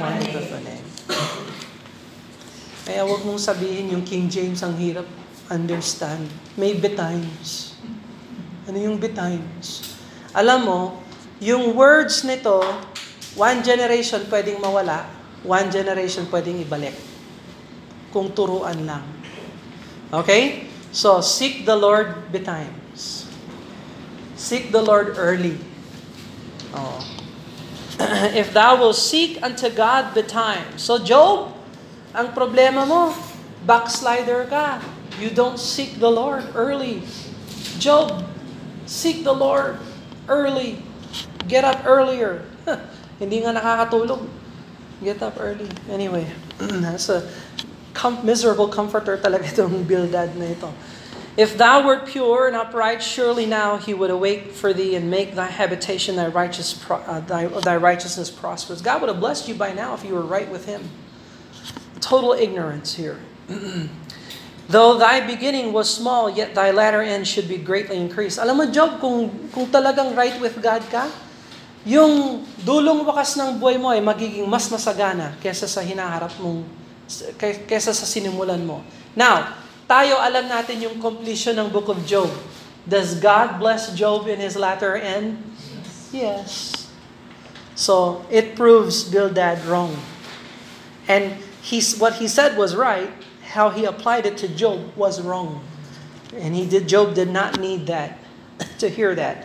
White 0.00 0.32
of 0.32 0.48
an 0.52 0.64
egg. 0.64 0.84
Kaya 2.88 3.04
huwag 3.04 3.22
mong 3.22 3.38
sabihin 3.38 3.92
yung 3.92 4.04
King 4.04 4.26
James 4.32 4.64
ang 4.64 4.74
hirap 4.80 5.06
understand. 5.52 6.24
May 6.56 6.72
betimes. 6.72 7.76
Ano 8.64 8.80
yung 8.80 8.96
betimes? 8.96 9.96
Alam 10.32 10.60
mo, 10.64 10.80
yung 11.42 11.76
words 11.76 12.24
nito, 12.24 12.64
one 13.36 13.60
generation 13.60 14.24
pwedeng 14.32 14.56
mawala, 14.62 15.04
one 15.44 15.68
generation 15.68 16.24
pwedeng 16.32 16.64
ibalik. 16.64 16.96
Kung 18.08 18.32
turuan 18.32 18.88
lang. 18.88 19.04
Okay? 20.12 20.68
So, 20.92 21.24
seek 21.24 21.64
the 21.64 21.76
Lord 21.76 22.28
betimes. 22.28 23.31
Seek 24.42 24.74
the 24.74 24.82
Lord 24.82 25.14
early. 25.14 25.54
Oh. 26.74 26.98
If 28.34 28.50
thou 28.50 28.74
will 28.74 28.92
seek 28.92 29.38
unto 29.38 29.70
God 29.70 30.18
betimes. 30.18 30.82
So, 30.82 30.98
Job, 30.98 31.54
ang 32.10 32.34
problema 32.34 32.82
mo, 32.82 33.14
backslider 33.62 34.50
ka. 34.50 34.82
You 35.22 35.30
don't 35.30 35.62
seek 35.62 36.02
the 36.02 36.10
Lord 36.10 36.42
early. 36.58 37.06
Job, 37.78 38.26
seek 38.90 39.22
the 39.22 39.32
Lord 39.32 39.78
early. 40.26 40.82
Get 41.46 41.62
up 41.62 41.86
earlier. 41.86 42.42
Hindi 43.22 43.46
nga 43.46 43.54
nakakatulog. 43.54 44.26
Get 45.06 45.22
up 45.22 45.38
early. 45.38 45.70
Anyway, 45.86 46.26
that's 46.82 47.06
a 47.14 47.30
com- 47.94 48.26
miserable 48.26 48.66
comforter 48.66 49.14
talaga 49.14 49.46
itong 49.46 49.86
Bildad 49.86 50.34
na 50.34 50.50
ito. 50.50 50.66
If 51.32 51.56
thou 51.56 51.80
wert 51.80 52.04
pure 52.04 52.44
and 52.46 52.52
upright, 52.52 53.00
surely 53.00 53.48
now 53.48 53.80
he 53.80 53.96
would 53.96 54.12
awake 54.12 54.52
for 54.52 54.76
thee 54.76 54.96
and 54.96 55.08
make 55.08 55.32
thy 55.32 55.48
habitation 55.48 56.16
thy, 56.16 56.28
righteous 56.28 56.76
uh, 56.90 57.20
thy, 57.24 57.48
thy 57.48 57.76
righteousness 57.76 58.28
prosperous. 58.28 58.84
God 58.84 59.00
would 59.00 59.08
have 59.08 59.20
blessed 59.20 59.48
you 59.48 59.56
by 59.56 59.72
now 59.72 59.94
if 59.96 60.04
you 60.04 60.12
were 60.12 60.28
right 60.28 60.48
with 60.52 60.68
him. 60.68 60.92
Total 62.04 62.36
ignorance 62.36 63.00
here. 63.00 63.16
Though 64.68 65.00
thy 65.00 65.24
beginning 65.24 65.72
was 65.72 65.88
small, 65.88 66.28
yet 66.28 66.54
thy 66.54 66.70
latter 66.70 67.00
end 67.00 67.26
should 67.26 67.48
be 67.48 67.56
greatly 67.56 67.96
increased. 67.96 68.36
Alam 68.36 68.56
mo, 68.60 68.64
Job, 68.68 69.00
kung, 69.00 69.32
kung 69.56 69.66
talagang 69.72 70.12
right 70.12 70.36
with 70.36 70.60
God 70.60 70.84
ka, 70.92 71.08
yung 71.88 72.44
dulong 72.60 73.08
wakas 73.08 73.40
ng 73.40 73.56
buhay 73.56 73.80
mo 73.80 73.88
ay 73.90 74.04
magiging 74.04 74.44
mas 74.46 74.68
masagana 74.68 75.34
kesa 75.40 75.64
sa 75.64 75.80
hinaharap 75.80 76.36
mong, 76.38 76.62
kesa 77.66 77.90
sa 77.90 78.06
sinimulan 78.06 78.60
mo. 78.62 78.84
Now, 79.16 79.61
tayo 79.92 80.16
alam 80.16 80.48
natin 80.48 80.80
yung 80.80 80.96
completion 81.04 81.60
ng 81.60 81.68
book 81.68 81.92
of 81.92 82.00
Job. 82.08 82.32
Does 82.88 83.20
God 83.20 83.60
bless 83.60 83.92
Job 83.92 84.24
in 84.24 84.40
his 84.40 84.56
latter 84.56 84.96
end? 84.96 85.36
Yes. 86.08 86.72
So, 87.76 88.24
it 88.32 88.56
proves 88.56 89.04
Bildad 89.04 89.60
wrong. 89.68 89.92
And 91.04 91.36
he's, 91.60 92.00
what 92.00 92.16
he 92.16 92.24
said 92.24 92.56
was 92.56 92.72
right, 92.72 93.12
how 93.52 93.68
he 93.68 93.84
applied 93.84 94.24
it 94.24 94.40
to 94.40 94.48
Job 94.48 94.80
was 94.96 95.20
wrong. 95.20 95.60
And 96.32 96.56
he 96.56 96.64
did, 96.64 96.88
Job 96.88 97.12
did 97.12 97.28
not 97.28 97.60
need 97.60 97.84
that, 97.92 98.16
to 98.80 98.88
hear 98.88 99.12
that. 99.12 99.44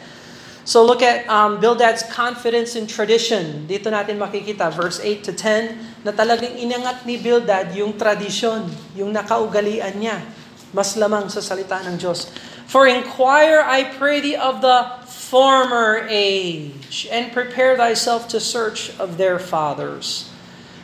So 0.63 0.83
look 0.83 1.03
at 1.03 1.27
um, 1.27 1.59
Bildad's 1.59 2.07
confidence 2.07 2.79
in 2.79 2.87
tradition. 2.87 3.67
Dito 3.67 3.91
natin 3.91 4.15
makikita, 4.15 4.71
verse 4.71 5.03
8 5.03 5.27
to 5.27 5.31
10, 5.35 6.07
na 6.07 6.15
talagang 6.15 6.55
inangat 6.55 7.03
ni 7.03 7.19
Bildad 7.19 7.75
yung 7.75 7.99
tradisyon, 7.99 8.67
yung 8.95 9.11
nakaugalian 9.11 9.91
niya. 9.99 10.36
Mas 10.73 10.95
lamang 10.95 11.31
sa 11.31 11.39
salita 11.39 11.79
ng 11.87 11.97
Diyos. 11.97 12.31
For 12.67 12.87
inquire, 12.87 13.63
I 13.63 13.85
pray 13.95 14.19
thee, 14.19 14.35
of 14.35 14.61
the 14.61 14.89
former 15.07 16.05
age, 16.09 17.07
and 17.11 17.31
prepare 17.31 17.75
thyself 17.75 18.27
to 18.29 18.39
search 18.39 18.91
of 18.99 19.17
their 19.17 19.39
fathers. 19.39 20.31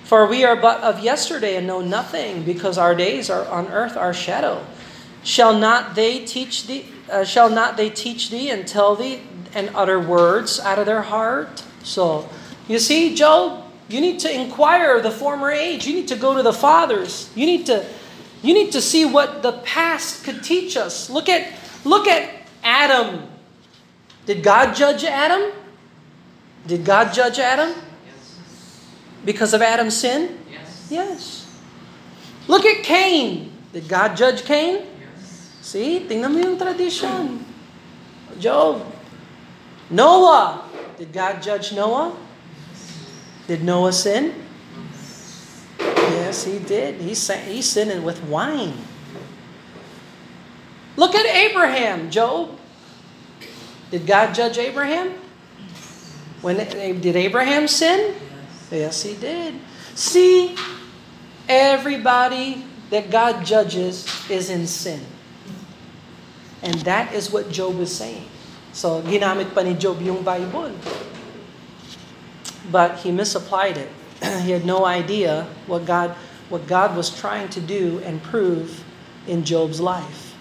For 0.04 0.28
we 0.28 0.44
are 0.44 0.56
but 0.56 0.80
of 0.84 1.00
yesterday 1.00 1.56
and 1.56 1.68
know 1.68 1.82
nothing, 1.82 2.44
because 2.44 2.78
our 2.78 2.96
days 2.96 3.30
are 3.30 3.48
on 3.48 3.68
earth 3.68 3.96
are 3.96 4.14
shadow. 4.14 4.64
Shall 5.24 5.58
not 5.58 5.96
they 5.96 6.24
teach 6.24 6.68
thee? 6.68 6.86
Uh, 7.12 7.24
shall 7.24 7.50
not 7.50 7.76
they 7.76 7.90
teach 7.90 8.30
thee 8.30 8.50
and 8.50 8.68
tell 8.68 8.96
thee 8.96 9.22
and 9.56 9.72
utter 9.76 10.00
words 10.00 10.60
out 10.60 10.80
of 10.80 10.86
their 10.86 11.04
heart? 11.04 11.64
So, 11.84 12.28
you 12.68 12.80
see, 12.80 13.16
Job, 13.16 13.64
you 13.88 14.00
need 14.00 14.20
to 14.22 14.32
inquire 14.32 14.98
of 14.98 15.04
the 15.04 15.12
former 15.12 15.52
age. 15.52 15.86
You 15.88 15.94
need 15.94 16.08
to 16.08 16.16
go 16.16 16.36
to 16.36 16.44
the 16.44 16.54
fathers. 16.54 17.30
You 17.36 17.46
need 17.46 17.66
to, 17.68 17.86
you 18.44 18.54
need 18.54 18.76
to 18.76 18.82
see 18.82 19.08
what 19.08 19.42
the 19.42 19.54
past 19.64 20.28
could 20.28 20.44
teach 20.44 20.76
us. 20.76 21.10
Look 21.10 21.30
at, 21.30 21.48
look 21.88 22.08
at 22.08 22.30
Adam. 22.62 23.32
Did 24.26 24.44
God 24.44 24.76
judge 24.76 25.04
Adam? 25.04 25.52
Did 26.68 26.84
God 26.84 27.14
judge 27.14 27.40
Adam? 27.40 27.72
Yes. 27.72 28.40
Because 29.24 29.54
of 29.54 29.62
Adam's 29.62 29.96
sin? 29.96 30.38
Yes. 30.52 30.88
Yes. 30.92 31.24
Look 32.48 32.66
at 32.66 32.84
Cain. 32.84 33.52
Did 33.72 33.88
God 33.88 34.16
judge 34.16 34.44
Cain? 34.44 34.84
Yes. 35.00 35.56
See? 35.64 36.04
Tingnan 36.04 36.36
mo 36.36 36.40
yung 36.44 36.60
tradition. 36.60 37.48
Job. 38.40 38.84
Noah. 39.88 40.68
Did 41.00 41.16
God 41.16 41.40
judge 41.40 41.72
Noah? 41.72 42.12
Did 43.48 43.64
Noah 43.64 43.96
sin? 43.96 44.43
Yes, 46.34 46.50
he 46.50 46.58
did. 46.58 46.98
He, 46.98 47.14
sa- 47.14 47.46
he 47.46 47.62
sinned 47.62 48.02
with 48.02 48.18
wine. 48.26 48.74
Look 50.98 51.14
at 51.14 51.30
Abraham, 51.30 52.10
Job. 52.10 52.58
Did 53.94 54.10
God 54.10 54.34
judge 54.34 54.58
Abraham? 54.58 55.14
When 56.42 56.58
did 56.58 57.16
Abraham 57.16 57.68
sin? 57.70 58.18
Yes, 58.72 59.06
he 59.06 59.14
did. 59.14 59.62
See, 59.94 60.58
everybody 61.46 62.66
that 62.90 63.14
God 63.14 63.46
judges 63.46 64.10
is 64.26 64.50
in 64.50 64.66
sin. 64.66 65.06
And 66.66 66.82
that 66.82 67.14
is 67.14 67.30
what 67.30 67.54
Job 67.54 67.78
is 67.78 67.94
saying. 67.94 68.26
So, 68.74 69.06
ginamit 69.06 69.54
pa 69.54 69.62
ni 69.62 69.78
Job 69.78 70.02
yung 70.02 70.26
Bible. 70.26 70.74
But 72.74 73.06
he 73.06 73.14
misapplied 73.14 73.78
it. 73.78 73.94
He 74.24 74.52
had 74.52 74.66
no 74.66 74.86
idea 74.86 75.48
what 75.68 75.86
God, 75.86 76.12
what 76.50 76.68
God 76.68 76.96
was 76.96 77.10
trying 77.10 77.50
to 77.50 77.62
do 77.62 78.00
and 78.06 78.22
prove 78.24 78.84
in 79.28 79.44
Job's 79.44 79.80
life. 79.80 80.36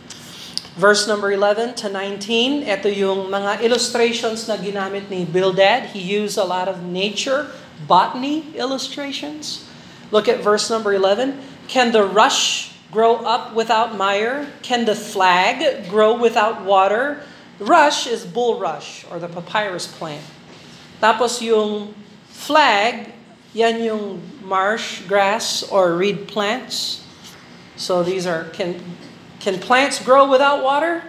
Verse 0.77 1.07
number 1.07 1.31
11 1.31 1.75
to 1.85 1.89
19, 1.93 2.65
ito 2.65 2.89
yung 2.89 3.29
mga 3.29 3.61
illustrations 3.61 4.49
na 4.49 4.57
ginamit 4.57 5.12
ni 5.12 5.29
Bildad. 5.29 5.93
He 5.93 6.01
used 6.01 6.39
a 6.39 6.49
lot 6.49 6.65
of 6.65 6.81
nature, 6.81 7.53
botany 7.85 8.49
illustrations. 8.57 9.69
Look 10.11 10.29
at 10.33 10.41
verse 10.41 10.71
number 10.73 10.95
11. 10.95 11.37
Can 11.69 11.93
the 11.93 12.05
rush 12.05 12.73
grow 12.91 13.21
up 13.21 13.53
without 13.53 13.97
mire? 13.97 14.49
Can 14.62 14.85
the 14.85 14.97
flag 14.97 15.88
grow 15.88 16.16
without 16.16 16.64
water? 16.64 17.21
Rush 17.61 18.07
is 18.07 18.25
bulrush 18.25 19.05
or 19.12 19.21
the 19.21 19.29
papyrus 19.29 19.87
plant. 19.87 20.25
Tapos 21.01 21.45
yung 21.45 21.92
flag, 22.29 23.12
yan 23.53 23.83
yung 23.83 24.23
marsh 24.45 25.03
grass 25.03 25.62
or 25.62 25.95
reed 25.95 26.29
plants. 26.29 27.07
So 27.77 28.03
these 28.03 28.27
are 28.27 28.45
can 28.51 28.81
can 29.41 29.59
plants 29.59 30.03
grow 30.03 30.31
without 30.31 30.62
water? 30.62 31.03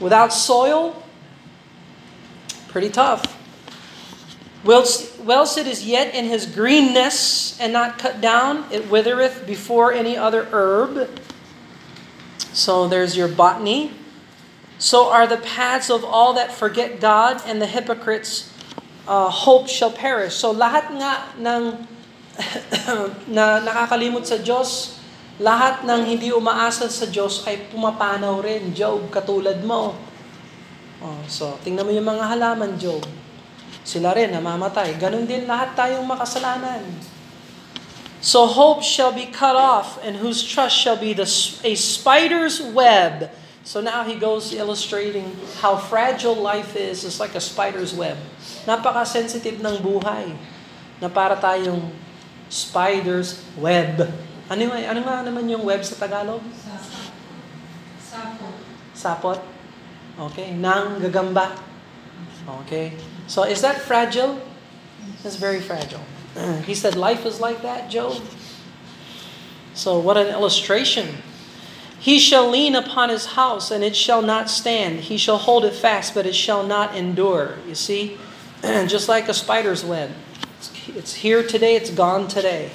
Without 0.00 0.32
soil? 0.32 1.02
Pretty 2.68 2.90
tough. 2.90 3.34
Whilst, 4.64 5.20
whilst 5.20 5.58
it 5.58 5.66
is 5.66 5.84
yet 5.84 6.14
in 6.14 6.24
his 6.24 6.46
greenness 6.46 7.60
and 7.60 7.72
not 7.72 7.98
cut 7.98 8.20
down, 8.20 8.64
it 8.72 8.90
withereth 8.90 9.46
before 9.46 9.92
any 9.92 10.16
other 10.16 10.48
herb. 10.52 11.10
So 12.52 12.88
there's 12.88 13.16
your 13.16 13.28
botany. 13.28 13.92
So 14.78 15.10
are 15.10 15.26
the 15.26 15.36
paths 15.36 15.90
of 15.90 16.02
all 16.02 16.32
that 16.34 16.50
forget 16.50 16.98
God, 16.98 17.42
and 17.46 17.60
the 17.60 17.66
hypocrites' 17.66 18.50
uh, 19.08 19.30
hope 19.30 19.68
shall 19.68 19.92
perish. 19.92 20.36
So 20.36 20.52
lahat 20.52 20.92
nga 20.96 21.32
ng 21.38 21.62
na 23.36 23.62
nakakalimot 23.62 24.26
sa 24.26 24.42
Diyos, 24.42 24.98
lahat 25.38 25.86
ng 25.86 26.02
hindi 26.06 26.30
umaasa 26.34 26.86
sa 26.90 27.06
Diyos 27.06 27.46
ay 27.46 27.70
pumapanaw 27.70 28.42
rin. 28.42 28.74
Job, 28.74 29.10
katulad 29.10 29.62
mo. 29.62 29.94
Oh, 31.04 31.20
so, 31.28 31.58
tingnan 31.60 31.84
mo 31.84 31.92
yung 31.92 32.06
mga 32.06 32.24
halaman, 32.32 32.80
Job. 32.80 33.02
Sila 33.84 34.16
rin, 34.16 34.32
namamatay. 34.32 34.96
Ganon 34.96 35.28
din 35.28 35.44
lahat 35.44 35.76
tayong 35.76 36.06
makasalanan. 36.06 36.80
So 38.24 38.48
hope 38.48 38.80
shall 38.80 39.12
be 39.12 39.28
cut 39.28 39.52
off, 39.52 40.00
and 40.00 40.16
whose 40.16 40.40
trust 40.40 40.72
shall 40.72 40.96
be 40.96 41.12
the, 41.12 41.28
a 41.60 41.76
spider's 41.76 42.56
web. 42.56 43.28
So 43.64 43.80
now 43.80 44.04
he 44.04 44.20
goes 44.20 44.52
illustrating 44.52 45.32
how 45.64 45.80
fragile 45.80 46.36
life 46.36 46.76
is. 46.76 47.00
It's 47.04 47.16
like 47.18 47.32
a 47.34 47.40
spider's 47.40 47.96
web. 47.96 48.20
Napaka-sensitive 48.68 49.64
ng 49.64 49.80
buhay. 49.80 50.36
Na 51.00 51.08
para 51.08 51.32
tayong 51.32 51.88
spider's 52.52 53.40
web. 53.56 54.04
Ano, 54.52 54.60
yung- 54.68 54.76
ano 54.76 55.00
nga 55.00 55.24
naman 55.24 55.48
yung 55.48 55.64
web 55.64 55.80
sa 55.80 55.96
Tagalog? 55.96 56.44
Sapo. 58.04 58.46
Sapot? 58.92 59.40
Okay. 60.30 60.52
Nang 60.52 61.00
gagamba? 61.00 61.56
Okay. 62.62 62.92
So 63.26 63.48
is 63.48 63.64
that 63.64 63.80
fragile? 63.80 64.36
It's 65.24 65.40
very 65.40 65.64
fragile. 65.64 66.04
He 66.68 66.76
said 66.76 67.00
life 67.00 67.24
is 67.24 67.40
like 67.40 67.64
that, 67.64 67.88
Job. 67.88 68.20
So 69.72 69.96
what 69.98 70.20
an 70.20 70.28
illustration. 70.28 71.24
He 72.04 72.18
shall 72.18 72.50
lean 72.50 72.74
upon 72.74 73.08
his 73.08 73.24
house, 73.24 73.70
and 73.70 73.82
it 73.82 73.96
shall 73.96 74.20
not 74.20 74.50
stand. 74.50 75.00
He 75.00 75.16
shall 75.16 75.38
hold 75.38 75.64
it 75.64 75.72
fast, 75.72 76.12
but 76.12 76.26
it 76.26 76.34
shall 76.34 76.62
not 76.62 76.94
endure. 76.94 77.56
You 77.66 77.74
see? 77.74 78.18
Just 78.62 79.08
like 79.08 79.26
a 79.30 79.32
spider's 79.32 79.82
web. 79.82 80.10
It's, 80.88 81.14
here 81.14 81.42
today, 81.42 81.76
it's 81.76 81.88
gone 81.88 82.28
today. 82.28 82.72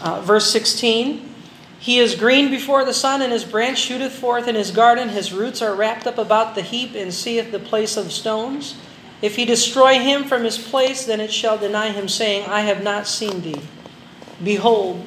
Uh, 0.00 0.20
verse 0.20 0.48
16 0.52 1.34
He 1.80 1.98
is 1.98 2.14
green 2.14 2.48
before 2.48 2.84
the 2.84 2.94
sun, 2.94 3.22
and 3.22 3.32
his 3.32 3.42
branch 3.42 3.78
shooteth 3.78 4.12
forth 4.12 4.46
in 4.46 4.54
his 4.54 4.70
garden. 4.70 5.08
His 5.08 5.32
roots 5.32 5.60
are 5.60 5.74
wrapped 5.74 6.06
up 6.06 6.16
about 6.16 6.54
the 6.54 6.62
heap, 6.62 6.94
and 6.94 7.12
seeth 7.12 7.50
the 7.50 7.58
place 7.58 7.96
of 7.96 8.12
stones. 8.12 8.76
If 9.20 9.34
he 9.34 9.44
destroy 9.44 9.98
him 9.98 10.22
from 10.22 10.44
his 10.44 10.58
place, 10.58 11.04
then 11.06 11.18
it 11.20 11.32
shall 11.32 11.58
deny 11.58 11.90
him, 11.90 12.06
saying, 12.06 12.48
I 12.48 12.60
have 12.60 12.84
not 12.84 13.08
seen 13.08 13.42
thee. 13.42 13.62
Behold, 14.44 15.04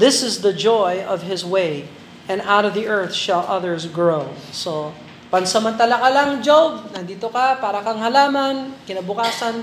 this 0.00 0.24
is 0.24 0.40
the 0.40 0.56
joy 0.56 1.04
of 1.04 1.28
his 1.28 1.44
way, 1.44 1.84
and 2.24 2.40
out 2.48 2.64
of 2.64 2.72
the 2.72 2.88
earth 2.88 3.12
shall 3.12 3.44
others 3.44 3.84
grow. 3.84 4.32
So, 4.48 4.96
pansamantala 5.28 6.00
ka 6.00 6.08
lang, 6.08 6.30
Job. 6.40 6.88
Nandito 6.96 7.28
ka, 7.28 7.60
para 7.60 7.84
kang 7.84 8.00
halaman. 8.00 8.72
Kinabukasan, 8.88 9.60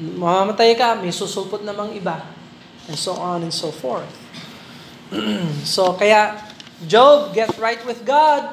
mamamatay 0.00 0.72
ka, 0.80 0.96
may 0.96 1.12
susulpot 1.12 1.60
namang 1.60 1.92
iba. 1.92 2.24
And 2.88 2.96
so 2.96 3.20
on 3.20 3.44
and 3.44 3.52
so 3.52 3.68
forth. 3.68 4.08
so, 5.68 5.92
kaya, 5.92 6.40
Job, 6.88 7.36
get 7.36 7.52
right 7.60 7.84
with 7.84 8.00
God. 8.08 8.48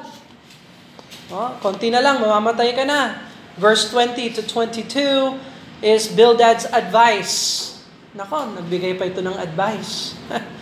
Oh, 1.32 1.56
konti 1.64 1.88
na 1.88 2.04
lang, 2.04 2.20
mamamatay 2.20 2.76
ka 2.76 2.84
na. 2.84 3.16
Verse 3.56 3.88
20 3.88 4.36
to 4.36 4.42
22 4.44 5.40
is 5.80 6.12
Bildad's 6.12 6.68
advice. 6.68 7.72
Nako, 8.12 8.60
nagbigay 8.60 9.00
pa 9.00 9.08
ito 9.08 9.24
ng 9.24 9.40
advice. 9.40 10.12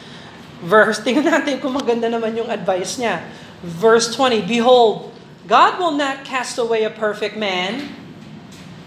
Verse, 0.61 1.01
tingnan 1.01 1.25
natin 1.25 1.57
kung 1.61 1.73
maganda 1.73 2.13
naman 2.13 2.37
yung 2.37 2.53
advice 2.53 3.01
niya. 3.01 3.25
Verse 3.65 4.13
20, 4.13 4.45
Behold, 4.45 5.13
God 5.49 5.81
will 5.81 5.97
not 5.97 6.25
cast 6.25 6.61
away 6.61 6.85
a 6.85 6.93
perfect 6.93 7.37
man, 7.37 7.89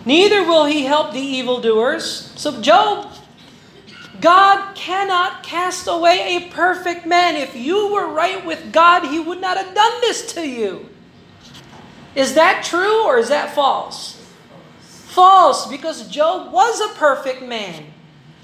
neither 0.05 0.45
will 0.45 0.65
he 0.65 0.85
help 0.85 1.11
the 1.11 1.21
evildoers. 1.21 2.31
So, 2.37 2.61
Job, 2.61 3.09
God 4.21 4.73
cannot 4.75 5.43
cast 5.43 5.89
away 5.89 6.37
a 6.37 6.49
perfect 6.53 7.05
man. 7.05 7.35
If 7.35 7.57
you 7.57 7.91
were 7.91 8.07
right 8.07 8.45
with 8.45 8.71
God, 8.71 9.09
he 9.09 9.19
would 9.19 9.41
not 9.41 9.57
have 9.57 9.75
done 9.75 10.01
this 10.01 10.31
to 10.33 10.47
you. 10.47 10.87
Is 12.15 12.35
that 12.35 12.63
true 12.63 13.03
or 13.03 13.17
is 13.17 13.29
that 13.29 13.53
false? 13.53 14.21
False, 14.79 15.67
because 15.67 16.07
Job 16.07 16.53
was 16.53 16.79
a 16.79 16.93
perfect 16.95 17.41
man. 17.41 17.91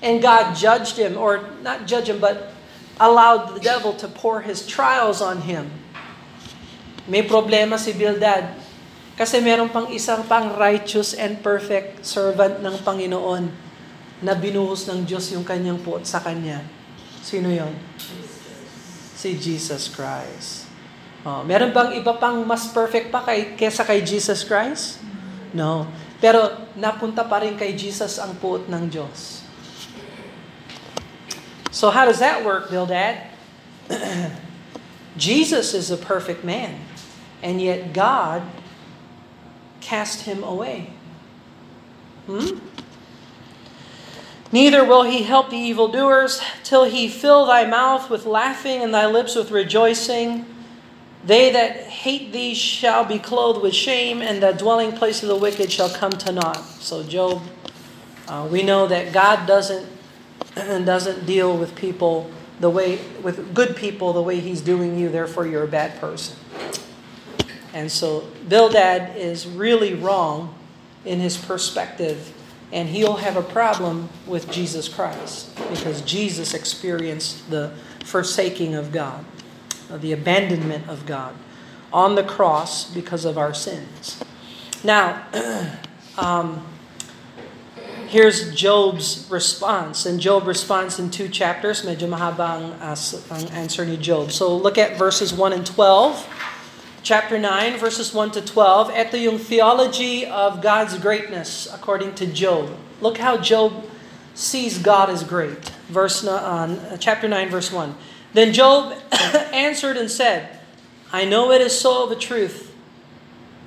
And 0.01 0.21
God 0.21 0.55
judged 0.55 0.97
him, 0.97 1.17
or 1.17 1.43
not 1.61 1.85
judge 1.85 2.09
him, 2.09 2.19
but 2.19 2.53
allowed 2.99 3.55
the 3.55 3.63
devil 3.63 3.95
to 3.95 4.05
pour 4.11 4.43
his 4.43 4.67
trials 4.67 5.23
on 5.23 5.47
him. 5.47 5.71
May 7.09 7.25
problema 7.25 7.79
si 7.79 7.95
Bildad. 7.95 8.53
Kasi 9.19 9.43
meron 9.43 9.67
pang 9.67 9.89
isang 9.91 10.23
pang 10.27 10.55
righteous 10.55 11.11
and 11.11 11.43
perfect 11.43 12.07
servant 12.07 12.63
ng 12.63 12.75
Panginoon 12.85 13.51
na 14.23 14.35
binuhos 14.35 14.87
ng 14.87 15.03
Diyos 15.03 15.31
yung 15.31 15.43
kanyang 15.43 15.79
puot 15.79 16.07
sa 16.07 16.23
kanya. 16.23 16.63
Sino 17.19 17.51
yon? 17.51 17.71
Si 19.15 19.35
Jesus 19.35 19.91
Christ. 19.91 20.71
Oh, 21.27 21.43
meron 21.43 21.75
bang 21.75 21.99
iba 21.99 22.15
pang 22.15 22.39
mas 22.47 22.71
perfect 22.71 23.11
pa 23.11 23.19
kay, 23.27 23.59
kesa 23.59 23.83
kay 23.83 23.99
Jesus 23.99 24.47
Christ? 24.47 25.03
No. 25.51 25.83
Pero 26.23 26.71
napunta 26.79 27.27
pa 27.27 27.43
rin 27.43 27.59
kay 27.59 27.75
Jesus 27.75 28.19
ang 28.23 28.39
puot 28.39 28.71
ng 28.71 28.87
Diyos. 28.87 29.38
So 31.71 31.89
how 31.89 32.05
does 32.05 32.19
that 32.19 32.43
work, 32.43 32.69
Bildad? 32.69 33.21
Jesus 35.17 35.73
is 35.73 35.91
a 35.91 35.97
perfect 35.97 36.43
man, 36.43 36.79
and 37.43 37.61
yet 37.61 37.93
God 37.93 38.43
cast 39.81 40.21
him 40.21 40.43
away. 40.43 40.91
Hmm? 42.25 42.59
Neither 44.51 44.83
will 44.83 45.03
he 45.03 45.23
help 45.23 45.51
the 45.51 45.57
evildoers 45.57 46.41
till 46.63 46.85
he 46.85 47.07
fill 47.07 47.45
thy 47.45 47.65
mouth 47.65 48.09
with 48.09 48.25
laughing 48.25 48.81
and 48.81 48.93
thy 48.93 49.05
lips 49.05 49.35
with 49.35 49.51
rejoicing. 49.51 50.45
They 51.23 51.51
that 51.51 51.83
hate 51.83 52.31
thee 52.31 52.55
shall 52.55 53.05
be 53.05 53.19
clothed 53.19 53.61
with 53.61 53.75
shame, 53.75 54.21
and 54.21 54.41
the 54.41 54.53
dwelling 54.53 54.93
place 54.93 55.21
of 55.21 55.29
the 55.29 55.35
wicked 55.35 55.71
shall 55.71 55.89
come 55.89 56.11
to 56.11 56.31
naught. 56.31 56.63
So, 56.79 57.03
Job, 57.03 57.41
uh, 58.27 58.47
we 58.49 58.63
know 58.63 58.87
that 58.87 59.11
God 59.11 59.45
doesn't 59.45 59.85
doesn't 60.55 61.25
deal 61.25 61.57
with 61.57 61.75
people 61.75 62.31
the 62.59 62.69
way 62.69 62.99
with 63.23 63.53
good 63.53 63.75
people 63.75 64.13
the 64.13 64.21
way 64.21 64.39
He's 64.39 64.61
doing 64.61 64.97
you. 64.97 65.09
Therefore, 65.09 65.47
you're 65.47 65.63
a 65.63 65.67
bad 65.67 65.99
person. 65.99 66.37
And 67.73 67.91
so, 67.91 68.27
Bildad 68.47 69.15
is 69.15 69.47
really 69.47 69.93
wrong 69.93 70.55
in 71.05 71.19
his 71.19 71.37
perspective, 71.37 72.33
and 72.71 72.89
he'll 72.89 73.17
have 73.17 73.37
a 73.37 73.43
problem 73.43 74.09
with 74.27 74.51
Jesus 74.51 74.89
Christ 74.89 75.55
because 75.69 76.01
Jesus 76.01 76.53
experienced 76.53 77.49
the 77.49 77.71
forsaking 78.03 78.73
of 78.75 78.91
God 78.91 79.23
the 79.97 80.11
abandonment 80.11 80.87
of 80.87 81.05
God 81.05 81.35
on 81.91 82.15
the 82.15 82.23
cross 82.23 82.89
because 82.93 83.25
of 83.25 83.37
our 83.37 83.53
sins. 83.53 84.23
Now, 84.83 85.25
um, 86.17 86.65
here's 88.09 88.53
Job's 88.55 89.27
response. 89.29 90.05
And 90.05 90.19
Job 90.19 90.47
responds 90.47 90.97
in 90.99 91.11
two 91.11 91.29
chapters. 91.29 91.85
Medyo 91.85 92.09
mahaba 92.09 92.57
ang, 92.57 92.73
ang 92.81 93.45
answer 93.53 93.85
ni 93.85 93.97
Job. 93.97 94.31
So 94.31 94.57
look 94.57 94.77
at 94.77 94.97
verses 94.97 95.31
1 95.31 95.53
and 95.53 95.65
12. 95.65 96.27
Chapter 97.01 97.39
9, 97.39 97.77
verses 97.77 98.13
1 98.13 98.31
to 98.31 98.41
12. 98.41 98.91
Ito 98.91 99.15
yung 99.17 99.37
theology 99.37 100.25
of 100.25 100.61
God's 100.61 100.97
greatness 100.97 101.69
according 101.71 102.15
to 102.15 102.25
Job. 102.25 102.75
Look 102.99 103.17
how 103.17 103.37
Job 103.37 103.85
sees 104.33 104.77
God 104.77 105.09
as 105.09 105.23
great. 105.23 105.69
Verse 105.87 106.25
uh, 106.25 106.97
chapter 106.99 107.27
9, 107.29 107.49
verse 107.49 107.71
1. 107.71 107.95
Then 108.33 108.51
Job 108.51 108.97
answered 109.53 109.97
and 109.97 110.11
said, 110.11 110.59
I 111.13 111.25
know 111.25 111.51
it 111.51 111.61
is 111.61 111.79
so 111.79 112.03
of 112.03 112.11
a 112.11 112.19
truth, 112.19 112.75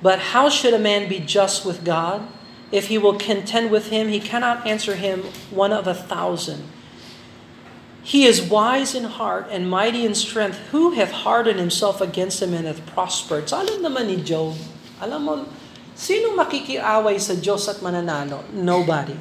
but 0.01 0.35
how 0.35 0.47
should 0.47 0.73
a 0.73 0.79
man 0.79 1.09
be 1.09 1.19
just 1.19 1.65
with 1.65 1.83
God? 1.83 2.27
If 2.73 2.89
he 2.89 2.97
will 2.97 3.13
contend 3.21 3.69
with 3.69 3.93
him, 3.93 4.09
he 4.09 4.17
cannot 4.17 4.65
answer 4.65 4.97
him 4.97 5.29
one 5.53 5.69
of 5.69 5.85
a 5.85 5.93
thousand. 5.93 6.65
He 8.01 8.25
is 8.25 8.41
wise 8.41 8.97
in 8.97 9.05
heart 9.05 9.47
and 9.53 9.69
mighty 9.69 10.03
in 10.03 10.17
strength. 10.17 10.57
Who 10.73 10.97
hath 10.97 11.23
hardened 11.23 11.61
himself 11.61 12.01
against 12.01 12.41
him 12.41 12.57
and 12.57 12.65
hath 12.65 12.81
prospered? 12.89 13.47
So 13.47 13.61
alam 13.61 13.85
naman 13.85 14.09
ni 14.09 14.17
Job, 14.25 14.57
alam 14.97 15.21
mo, 15.21 15.45
sino 15.93 16.33
makikiaway 16.33 17.21
sa 17.21 17.37
Diyos 17.37 17.69
at 17.69 17.85
mananalo? 17.85 18.41
Nobody 18.51 19.15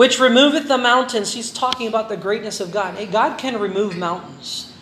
which 0.00 0.18
removeth 0.18 0.68
the 0.68 0.78
mountains. 0.78 1.34
He's 1.34 1.50
talking 1.50 1.86
about 1.86 2.08
the 2.08 2.16
greatness 2.16 2.60
of 2.60 2.72
God. 2.72 2.96
Hey, 2.96 3.06
God 3.06 3.38
can 3.38 3.60
remove 3.60 3.96
mountains, 3.96 4.72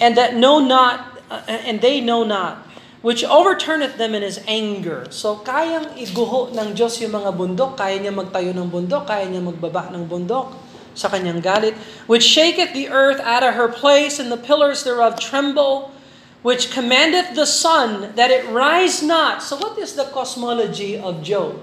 and 0.00 0.16
that 0.16 0.34
know 0.36 0.58
not, 0.58 1.22
uh, 1.30 1.42
and 1.48 1.80
they 1.80 2.00
know 2.00 2.24
not, 2.24 2.65
which 3.06 3.22
overturneth 3.22 4.02
them 4.02 4.18
in 4.18 4.26
His 4.26 4.42
anger. 4.50 5.06
So, 5.14 5.38
kayang 5.46 5.94
iguho 5.94 6.50
ng 6.50 6.74
Diyos 6.74 6.98
yung 6.98 7.14
mga 7.14 7.38
bundok, 7.38 7.78
kaya 7.78 8.02
niya 8.02 8.10
magtayo 8.10 8.50
ng 8.50 8.66
bundok, 8.66 9.06
kaya 9.06 9.30
niya 9.30 9.46
magbaba 9.46 9.94
ng 9.94 10.10
bundok 10.10 10.50
sa 10.98 11.06
kanyang 11.06 11.38
galit, 11.38 11.78
which 12.10 12.26
shaketh 12.26 12.74
the 12.74 12.90
earth 12.90 13.22
out 13.22 13.46
of 13.46 13.54
her 13.54 13.70
place, 13.70 14.18
and 14.18 14.26
the 14.26 14.40
pillars 14.40 14.82
thereof 14.82 15.22
tremble, 15.22 15.94
which 16.42 16.74
commandeth 16.74 17.38
the 17.38 17.46
sun 17.46 18.10
that 18.18 18.34
it 18.34 18.42
rise 18.50 19.06
not. 19.06 19.38
So, 19.38 19.54
what 19.54 19.78
is 19.78 19.94
the 19.94 20.10
cosmology 20.10 20.98
of 20.98 21.22
Job? 21.22 21.62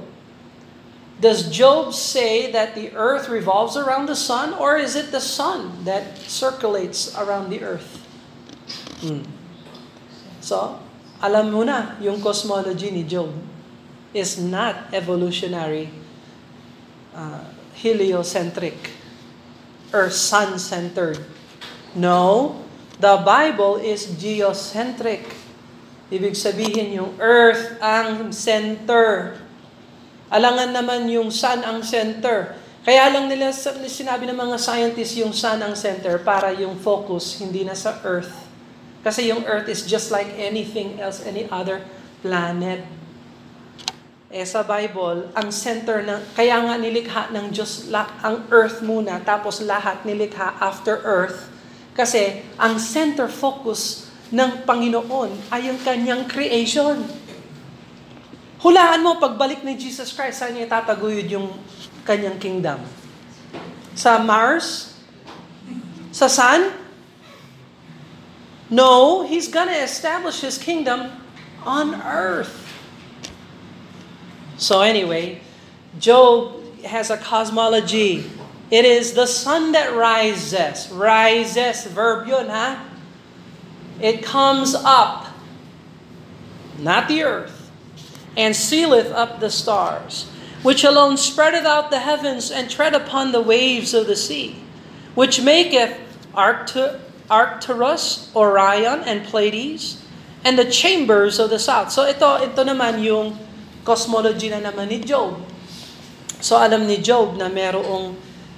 Does 1.19 1.51
Job 1.51 1.91
say 1.91 2.47
that 2.55 2.71
the 2.71 2.95
earth 2.95 3.27
revolves 3.27 3.75
around 3.75 4.07
the 4.07 4.15
sun, 4.15 4.55
or 4.55 4.79
is 4.79 4.95
it 4.95 5.11
the 5.11 5.19
sun 5.19 5.83
that 5.83 6.23
circulates 6.23 7.11
around 7.19 7.51
the 7.51 7.67
earth? 7.67 7.99
Hmm. 9.03 9.27
So, 10.39 10.79
alam 11.23 11.47
mo 11.47 11.63
na, 11.63 11.95
yung 12.03 12.19
cosmology 12.19 12.91
ni 12.91 13.07
Job 13.07 13.31
is 14.11 14.35
not 14.35 14.91
evolutionary, 14.91 15.87
uh, 17.15 17.47
heliocentric, 17.79 18.91
or 19.95 20.11
sun-centered. 20.11 21.23
No, 21.95 22.59
the 22.99 23.23
Bible 23.23 23.79
is 23.79 24.11
geocentric. 24.19 25.23
Ibig 26.11 26.35
sabihin 26.35 26.99
yung 26.99 27.15
earth 27.23 27.79
ang 27.79 28.35
center 28.35 29.39
Alangan 30.33 30.73
naman 30.73 31.05
yung 31.13 31.29
sun 31.29 31.61
ang 31.61 31.85
center. 31.85 32.57
Kaya 32.81 33.05
lang 33.13 33.29
nila 33.29 33.53
sinabi 33.85 34.25
ng 34.25 34.33
mga 34.33 34.57
scientists 34.57 35.13
yung 35.21 35.29
sun 35.29 35.61
ang 35.61 35.77
center 35.77 36.17
para 36.17 36.49
yung 36.57 36.73
focus 36.81 37.37
hindi 37.37 37.61
na 37.61 37.77
sa 37.77 38.01
earth. 38.01 38.42
Kasi 39.03 39.27
yung 39.27 39.43
earth 39.43 39.67
is 39.67 39.83
just 39.83 40.09
like 40.09 40.31
anything 40.39 40.97
else, 40.97 41.19
any 41.27 41.43
other 41.51 41.83
planet. 42.23 42.87
Eh 44.33 44.47
sa 44.47 44.63
Bible, 44.65 45.29
ang 45.35 45.51
center 45.53 46.01
ng, 46.01 46.23
kaya 46.33 46.57
nga 46.63 46.79
nilikha 46.79 47.29
ng 47.35 47.53
Diyos 47.53 47.91
ang 47.93 48.47
earth 48.49 48.81
muna, 48.81 49.21
tapos 49.21 49.61
lahat 49.61 50.07
nilikha 50.07 50.57
after 50.57 51.03
earth. 51.03 51.51
Kasi 51.93 52.41
ang 52.57 52.81
center 52.81 53.29
focus 53.29 54.09
ng 54.33 54.65
Panginoon 54.65 55.53
ay 55.53 55.69
ang 55.69 55.77
kanyang 55.83 56.25
creation. 56.25 57.05
Hulaan 58.63 59.03
mo, 59.03 59.19
pagbalik 59.21 59.61
ni 59.61 59.77
Jesus 59.77 60.15
Christ, 60.15 60.41
saan 60.41 60.57
niya 60.57 60.65
tataguyod 60.65 61.27
yung 61.29 61.53
kanyang 62.07 62.39
kingdom? 62.39 62.79
Sa 63.93 64.17
Mars? 64.17 64.97
Sa 66.09 66.25
Sun? 66.25 66.82
No, 68.73 69.25
He's 69.27 69.47
gonna 69.47 69.71
establish 69.73 70.41
His 70.41 70.57
kingdom 70.57 71.11
on 71.63 72.01
earth. 72.01 72.59
So 74.57 74.81
anyway, 74.81 75.41
Job 75.99 76.81
has 76.83 77.09
a 77.09 77.17
cosmology. 77.17 78.29
It 78.71 78.85
is 78.85 79.13
the 79.13 79.27
sun 79.27 79.73
that 79.73 79.93
rises. 79.93 80.89
Rises, 80.89 81.85
verb 81.85 82.27
yun, 82.27 82.49
ha? 82.49 82.83
It 84.01 84.23
comes 84.23 84.73
up, 84.73 85.27
not 86.79 87.07
the 87.07 87.23
earth 87.23 87.63
and 88.35 88.55
sealeth 88.55 89.11
up 89.11 89.39
the 89.39 89.49
stars, 89.49 90.29
which 90.63 90.83
alone 90.83 91.17
spreadeth 91.17 91.65
out 91.65 91.91
the 91.91 91.99
heavens 91.99 92.49
and 92.49 92.69
tread 92.69 92.93
upon 92.95 93.31
the 93.31 93.41
waves 93.41 93.93
of 93.93 94.07
the 94.07 94.15
sea, 94.15 94.55
which 95.13 95.41
maketh 95.41 95.97
Arcturus, 97.31 98.31
Orion, 98.35 99.03
and 99.07 99.23
Pleiades, 99.27 100.03
and 100.43 100.59
the 100.59 100.67
chambers 100.67 101.39
of 101.39 101.49
the 101.49 101.59
south. 101.59 101.91
So 101.91 102.03
ito, 102.03 102.27
ito 102.43 102.61
naman 102.67 102.99
yung 102.99 103.35
cosmology 103.87 104.51
na 104.51 104.59
naman 104.59 104.91
ni 104.91 104.99
Job. 105.03 105.39
So 106.43 106.59
alam 106.59 106.83
ni 106.83 106.99
Job 106.99 107.39
na 107.39 107.47
merong 107.47 108.15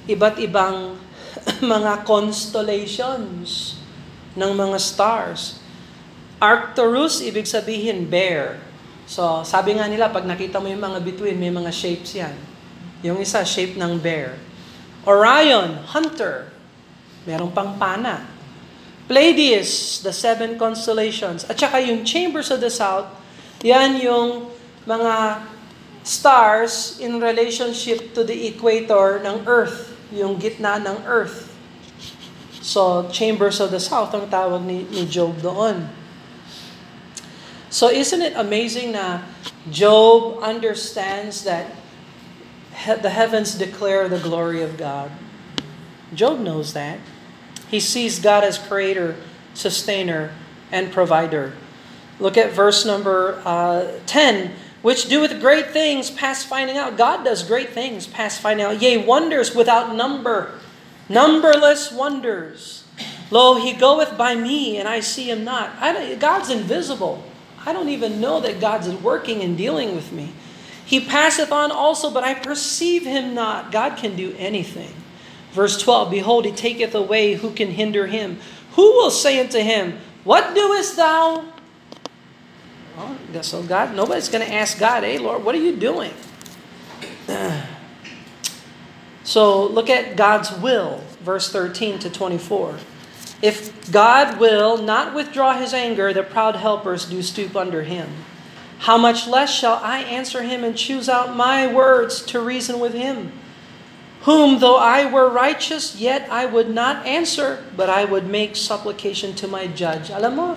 iba't 0.10 0.42
ibang 0.42 0.98
mga 1.62 2.06
constellations 2.06 3.78
ng 4.34 4.52
mga 4.52 4.78
stars. 4.82 5.62
Arcturus, 6.42 7.24
ibig 7.24 7.48
sabihin 7.48 8.06
bear. 8.06 8.60
So, 9.06 9.46
sabi 9.46 9.78
nga 9.78 9.86
nila, 9.88 10.10
pag 10.10 10.26
nakita 10.26 10.60
mo 10.60 10.68
yung 10.68 10.82
mga 10.82 11.00
bituin, 11.00 11.38
may 11.38 11.54
mga 11.54 11.72
shapes 11.72 12.18
yan. 12.18 12.36
Yung 13.06 13.22
isa, 13.22 13.46
shape 13.46 13.78
ng 13.78 14.02
bear. 14.02 14.36
Orion, 15.06 15.86
hunter. 15.94 16.50
Merong 17.24 17.54
pang 17.54 17.78
pana. 17.78 18.35
Pleiades, 19.08 20.02
the 20.02 20.14
seven 20.14 20.58
constellations. 20.58 21.46
At 21.46 21.60
saka 21.60 21.78
yung 21.78 22.06
chambers 22.06 22.50
of 22.50 22.60
the 22.60 22.74
south, 22.74 23.06
yan 23.62 24.02
yung 24.02 24.50
mga 24.90 25.46
stars 26.02 26.98
in 27.02 27.22
relationship 27.22 28.14
to 28.14 28.24
the 28.24 28.48
equator 28.50 29.22
ng 29.22 29.46
Earth, 29.46 29.94
yung 30.10 30.38
gitna 30.38 30.82
ng 30.82 31.06
Earth. 31.06 31.54
So, 32.66 33.06
chambers 33.14 33.62
of 33.62 33.70
the 33.70 33.82
south 33.82 34.10
ang 34.18 34.26
tawag 34.26 34.66
ni, 34.66 34.90
ni 34.90 35.06
Job 35.06 35.38
doon. 35.42 35.86
So, 37.70 37.94
isn't 37.94 38.22
it 38.22 38.34
amazing 38.34 38.94
na 38.94 39.22
Job 39.70 40.42
understands 40.42 41.46
that 41.46 41.70
he- 42.74 42.98
the 42.98 43.14
heavens 43.14 43.54
declare 43.54 44.10
the 44.10 44.18
glory 44.18 44.66
of 44.66 44.82
God? 44.82 45.14
Job 46.14 46.42
knows 46.42 46.74
that. 46.74 46.98
He 47.70 47.80
sees 47.80 48.20
God 48.20 48.44
as 48.44 48.58
creator, 48.58 49.16
sustainer, 49.54 50.32
and 50.72 50.92
provider. 50.92 51.54
Look 52.20 52.38
at 52.38 52.52
verse 52.52 52.86
number 52.86 53.42
uh, 53.46 53.92
10. 54.06 54.52
Which 54.82 55.10
doeth 55.10 55.42
great 55.42 55.72
things 55.72 56.12
past 56.12 56.46
finding 56.46 56.78
out. 56.78 56.96
God 56.96 57.26
does 57.26 57.42
great 57.42 57.70
things 57.70 58.06
past 58.06 58.40
finding 58.40 58.68
out. 58.68 58.82
Yea, 58.82 58.98
wonders 58.98 59.56
without 59.56 59.96
number. 59.96 60.60
Numberless 61.10 61.92
wonders. 61.92 62.84
Lo, 63.32 63.56
he 63.56 63.74
goeth 63.74 64.16
by 64.16 64.36
me, 64.36 64.78
and 64.78 64.88
I 64.88 65.00
see 65.00 65.32
him 65.32 65.44
not. 65.44 65.80
God's 66.20 66.52
invisible. 66.52 67.24
I 67.66 67.74
don't 67.74 67.90
even 67.90 68.22
know 68.22 68.40
that 68.42 68.62
God's 68.62 68.88
working 68.90 69.42
and 69.42 69.58
dealing 69.58 69.96
with 69.96 70.12
me. 70.12 70.34
He 70.86 71.00
passeth 71.00 71.52
on 71.52 71.72
also, 71.72 72.12
but 72.12 72.24
I 72.24 72.36
perceive 72.36 73.04
him 73.04 73.34
not. 73.34 73.72
God 73.72 73.98
can 73.98 74.16
do 74.16 74.36
anything. 74.38 74.94
Verse 75.56 75.82
12 75.82 76.12
Behold, 76.12 76.46
he 76.46 76.52
taketh 76.52 76.94
away, 76.94 77.36
who 77.36 77.52
can 77.52 77.70
hinder 77.70 78.08
him? 78.08 78.40
Who 78.74 78.84
will 78.92 79.10
say 79.10 79.40
unto 79.40 79.60
him, 79.60 79.98
What 80.26 80.54
doest 80.54 80.98
thou? 80.98 81.46
Oh, 82.98 83.18
so 83.42 83.64
God, 83.64 83.96
nobody's 83.96 84.28
going 84.28 84.46
to 84.46 84.54
ask 84.54 84.78
God, 84.78 85.04
Hey, 85.04 85.18
Lord, 85.18 85.46
what 85.46 85.56
are 85.56 85.60
you 85.60 85.76
doing? 85.76 86.14
So 89.24 89.66
look 89.66 89.90
at 89.90 90.16
God's 90.16 90.52
will, 90.52 91.02
verse 91.22 91.52
13 91.52 91.98
to 91.98 92.12
24. 92.12 92.78
If 93.42 93.92
God 93.92 94.40
will 94.40 94.78
not 94.78 95.16
withdraw 95.16 95.58
his 95.58 95.74
anger, 95.74 96.14
the 96.14 96.22
proud 96.22 96.58
helpers 96.58 97.06
do 97.06 97.24
stoop 97.24 97.56
under 97.56 97.82
him. 97.82 98.08
How 98.78 99.00
much 99.00 99.26
less 99.28 99.52
shall 99.52 99.80
I 99.82 100.02
answer 100.02 100.44
him 100.44 100.64
and 100.64 100.78
choose 100.78 101.10
out 101.10 101.36
my 101.36 101.66
words 101.66 102.22
to 102.28 102.40
reason 102.40 102.80
with 102.80 102.94
him? 102.94 103.32
Whom 104.26 104.58
though 104.58 104.82
I 104.82 105.06
were 105.06 105.30
righteous, 105.30 106.02
yet 106.02 106.26
I 106.34 106.50
would 106.50 106.74
not 106.74 107.06
answer, 107.06 107.62
but 107.78 107.94
I 107.94 108.10
would 108.10 108.26
make 108.26 108.58
supplication 108.58 109.38
to 109.38 109.46
my 109.46 109.70
judge. 109.70 110.10
Alam 110.10 110.34
mo, 110.34 110.48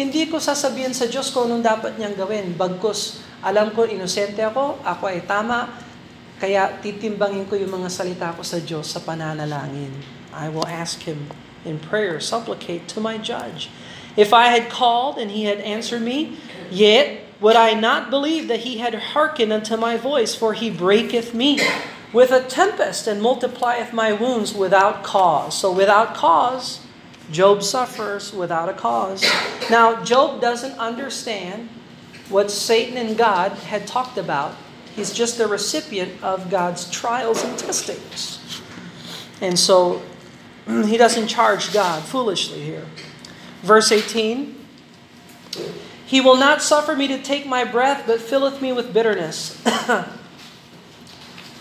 hindi 0.00 0.24
ko 0.32 0.40
sasabihin 0.40 0.96
sa 0.96 1.04
Diyos 1.04 1.28
kung 1.28 1.52
anong 1.52 1.60
dapat 1.60 2.00
niyang 2.00 2.16
gawin. 2.16 2.56
Bagkus, 2.56 3.20
alam 3.44 3.76
ko, 3.76 3.84
inosente 3.84 4.40
ako, 4.40 4.80
ako 4.80 5.12
ay 5.12 5.28
tama, 5.28 5.68
kaya 6.40 6.80
titimbangin 6.80 7.44
ko 7.44 7.60
yung 7.60 7.84
mga 7.84 7.92
salita 7.92 8.32
ko 8.32 8.40
sa 8.40 8.64
Diyos 8.64 8.88
sa 8.88 9.04
pananalangin. 9.04 9.92
I 10.32 10.48
will 10.48 10.64
ask 10.64 11.04
Him 11.04 11.28
in 11.68 11.76
prayer, 11.76 12.24
supplicate 12.24 12.88
to 12.96 12.98
my 12.98 13.20
judge. 13.20 13.68
If 14.16 14.32
I 14.32 14.56
had 14.56 14.72
called 14.72 15.20
and 15.20 15.28
He 15.28 15.44
had 15.44 15.60
answered 15.60 16.00
me, 16.00 16.40
yet 16.72 17.28
would 17.44 17.60
I 17.60 17.76
not 17.76 18.08
believe 18.08 18.48
that 18.48 18.64
He 18.64 18.80
had 18.80 19.12
hearkened 19.12 19.52
unto 19.52 19.76
my 19.76 20.00
voice, 20.00 20.32
for 20.32 20.56
He 20.56 20.72
breaketh 20.72 21.36
me 21.36 21.60
with 22.12 22.30
a 22.30 22.42
tempest 22.42 23.06
and 23.06 23.20
multiplieth 23.20 23.92
my 23.92 24.12
wounds 24.12 24.54
without 24.54 25.02
cause. 25.02 25.58
So 25.58 25.72
without 25.72 26.14
cause, 26.14 26.80
Job 27.30 27.62
suffers 27.62 28.32
without 28.32 28.68
a 28.68 28.72
cause. 28.72 29.24
Now, 29.70 30.02
Job 30.02 30.40
doesn't 30.40 30.78
understand 30.78 31.68
what 32.30 32.50
Satan 32.50 32.96
and 32.96 33.16
God 33.16 33.52
had 33.52 33.86
talked 33.86 34.16
about. 34.16 34.54
He's 34.94 35.12
just 35.12 35.38
a 35.38 35.46
recipient 35.46 36.22
of 36.22 36.50
God's 36.50 36.90
trials 36.90 37.44
and 37.44 37.58
testings. 37.58 38.62
And 39.40 39.58
so 39.58 40.02
he 40.66 40.96
doesn't 40.96 41.28
charge 41.28 41.72
God 41.72 42.02
foolishly 42.02 42.60
here. 42.62 42.86
Verse 43.62 43.92
18 43.92 44.56
He 46.06 46.20
will 46.20 46.36
not 46.36 46.62
suffer 46.62 46.96
me 46.96 47.08
to 47.08 47.22
take 47.22 47.46
my 47.46 47.64
breath, 47.64 48.04
but 48.06 48.20
filleth 48.20 48.62
me 48.62 48.72
with 48.72 48.94
bitterness. 48.94 49.62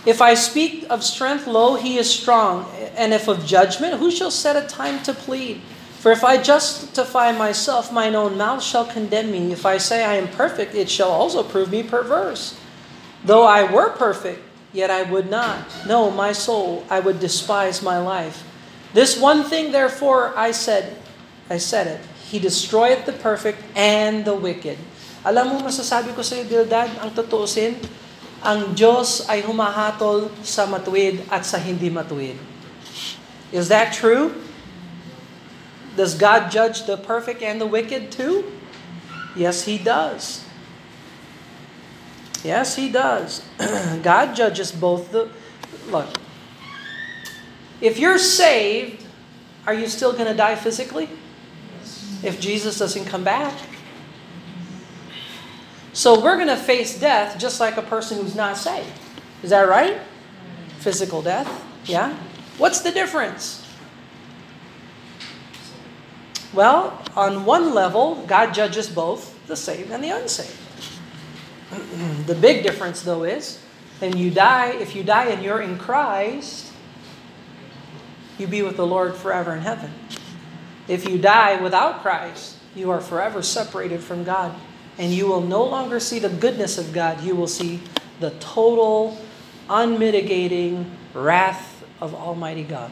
if 0.08 0.24
I 0.24 0.40
speak 0.40 0.88
of 0.90 1.04
strength, 1.04 1.52
lo, 1.52 1.76
he 1.76 2.00
is 2.00 2.08
strong. 2.08 2.64
And 2.96 3.12
if 3.12 3.28
of 3.28 3.44
judgment, 3.46 4.00
who 4.00 4.10
shall 4.10 4.32
set 4.32 4.56
a 4.56 4.66
time 4.66 5.04
to 5.04 5.12
plead? 5.12 5.60
For 6.00 6.16
if 6.16 6.24
I 6.24 6.40
justify 6.40 7.36
myself, 7.36 7.92
mine 7.92 8.16
own 8.16 8.40
mouth 8.40 8.64
shall 8.64 8.88
condemn 8.88 9.36
me. 9.36 9.52
If 9.52 9.68
I 9.68 9.76
say 9.76 10.08
I 10.08 10.16
am 10.16 10.32
perfect, 10.32 10.74
it 10.80 10.88
shall 10.90 11.12
also 11.12 11.44
prove 11.44 11.76
me 11.76 11.84
perverse. 11.84 12.56
Though 13.26 13.44
I 13.44 13.68
were 13.68 13.92
perfect, 13.92 14.40
yet 14.72 14.88
I 14.88 15.04
would 15.04 15.30
not. 15.30 15.68
No, 15.84 16.10
my 16.10 16.32
soul, 16.32 16.88
I 16.90 17.04
would 17.04 17.20
despise 17.20 17.84
my 17.84 18.00
life. 18.00 18.48
This 18.96 19.20
one 19.20 19.44
thing, 19.44 19.76
therefore, 19.76 20.32
I 20.40 20.56
said, 20.56 20.96
I 21.52 21.60
said 21.60 21.88
it. 21.88 22.00
He 22.32 22.40
destroyeth 22.40 23.04
the 23.04 23.12
perfect 23.12 23.60
and 23.76 24.24
the 24.24 24.36
wicked. 24.36 24.80
Alam 25.28 25.60
mo, 25.60 25.68
masasabi 25.68 26.16
ko 26.16 26.24
sa 26.24 26.40
iyo, 26.40 26.64
ang 26.64 27.12
totoosin, 27.12 27.76
ang 28.46 28.78
Diyos 28.78 29.26
ay 29.26 29.42
humahatol 29.42 30.30
sa 30.46 30.70
matuwid 30.70 31.26
at 31.34 31.46
sa 31.46 31.58
hindi 31.58 31.90
matuwid. 31.90 32.38
Is 33.52 33.68
that 33.70 33.94
true? 33.94 34.36
Does 35.98 36.14
God 36.14 36.52
judge 36.52 36.86
the 36.86 36.98
perfect 36.98 37.42
and 37.42 37.60
the 37.60 37.66
wicked 37.66 38.12
too? 38.12 38.46
Yes, 39.36 39.66
He 39.66 39.78
does. 39.78 40.46
Yes, 42.44 42.76
He 42.78 42.90
does. 42.90 43.42
God 44.04 44.36
judges 44.36 44.72
both 44.72 45.12
the. 45.12 45.30
Look, 45.90 46.08
if 47.82 47.98
you're 47.98 48.20
saved, 48.20 49.06
are 49.66 49.74
you 49.74 49.88
still 49.88 50.14
going 50.14 50.28
to 50.28 50.38
die 50.38 50.56
physically? 50.56 51.10
If 52.22 52.40
Jesus 52.40 52.78
doesn't 52.78 53.06
come 53.06 53.24
back? 53.24 53.54
So 55.98 56.22
we're 56.22 56.36
going 56.36 56.48
to 56.50 56.56
face 56.56 57.00
death 57.00 57.40
just 57.40 57.60
like 57.60 57.76
a 57.78 57.82
person 57.82 58.22
who's 58.22 58.36
not 58.36 58.56
saved. 58.56 58.88
Is 59.42 59.50
that 59.50 59.68
right? 59.68 60.00
Physical 60.78 61.24
death? 61.24 61.50
Yeah? 61.86 62.16
What's 62.60 62.82
the 62.82 62.92
difference? 62.92 63.68
Well, 66.54 67.02
on 67.16 67.46
one 67.46 67.74
level, 67.74 68.24
God 68.28 68.54
judges 68.54 68.88
both 68.88 69.48
the 69.48 69.56
saved 69.56 69.90
and 69.90 70.04
the 70.04 70.12
unsaved. 70.12 70.56
the 72.28 72.36
big 72.36 72.62
difference, 72.62 73.02
though, 73.02 73.24
is 73.24 73.60
and 74.00 74.14
you 74.14 74.30
die, 74.30 74.74
if 74.74 74.96
you 74.96 75.02
die 75.02 75.30
and 75.30 75.44
you're 75.44 75.62
in 75.62 75.80
Christ, 75.80 76.72
you 78.38 78.46
be 78.46 78.62
with 78.62 78.78
the 78.78 78.86
Lord 78.86 79.16
forever 79.16 79.56
in 79.56 79.62
heaven. 79.62 79.92
If 80.88 81.10
you 81.10 81.18
die 81.18 81.60
without 81.60 82.04
Christ, 82.04 82.56
you 82.76 82.92
are 82.92 83.02
forever 83.02 83.42
separated 83.42 84.02
from 84.02 84.24
God. 84.24 84.54
And 84.98 85.14
you 85.14 85.28
will 85.28 85.42
no 85.42 85.64
longer 85.64 86.00
see 86.00 86.20
the 86.20 86.30
goodness 86.30 86.78
of 86.78 86.92
God. 86.92 87.22
You 87.22 87.36
will 87.36 87.48
see 87.48 87.82
the 88.20 88.32
total, 88.40 89.18
unmitigating 89.70 90.92
wrath 91.14 91.84
of 92.02 92.16
Almighty 92.16 92.64
God. 92.64 92.92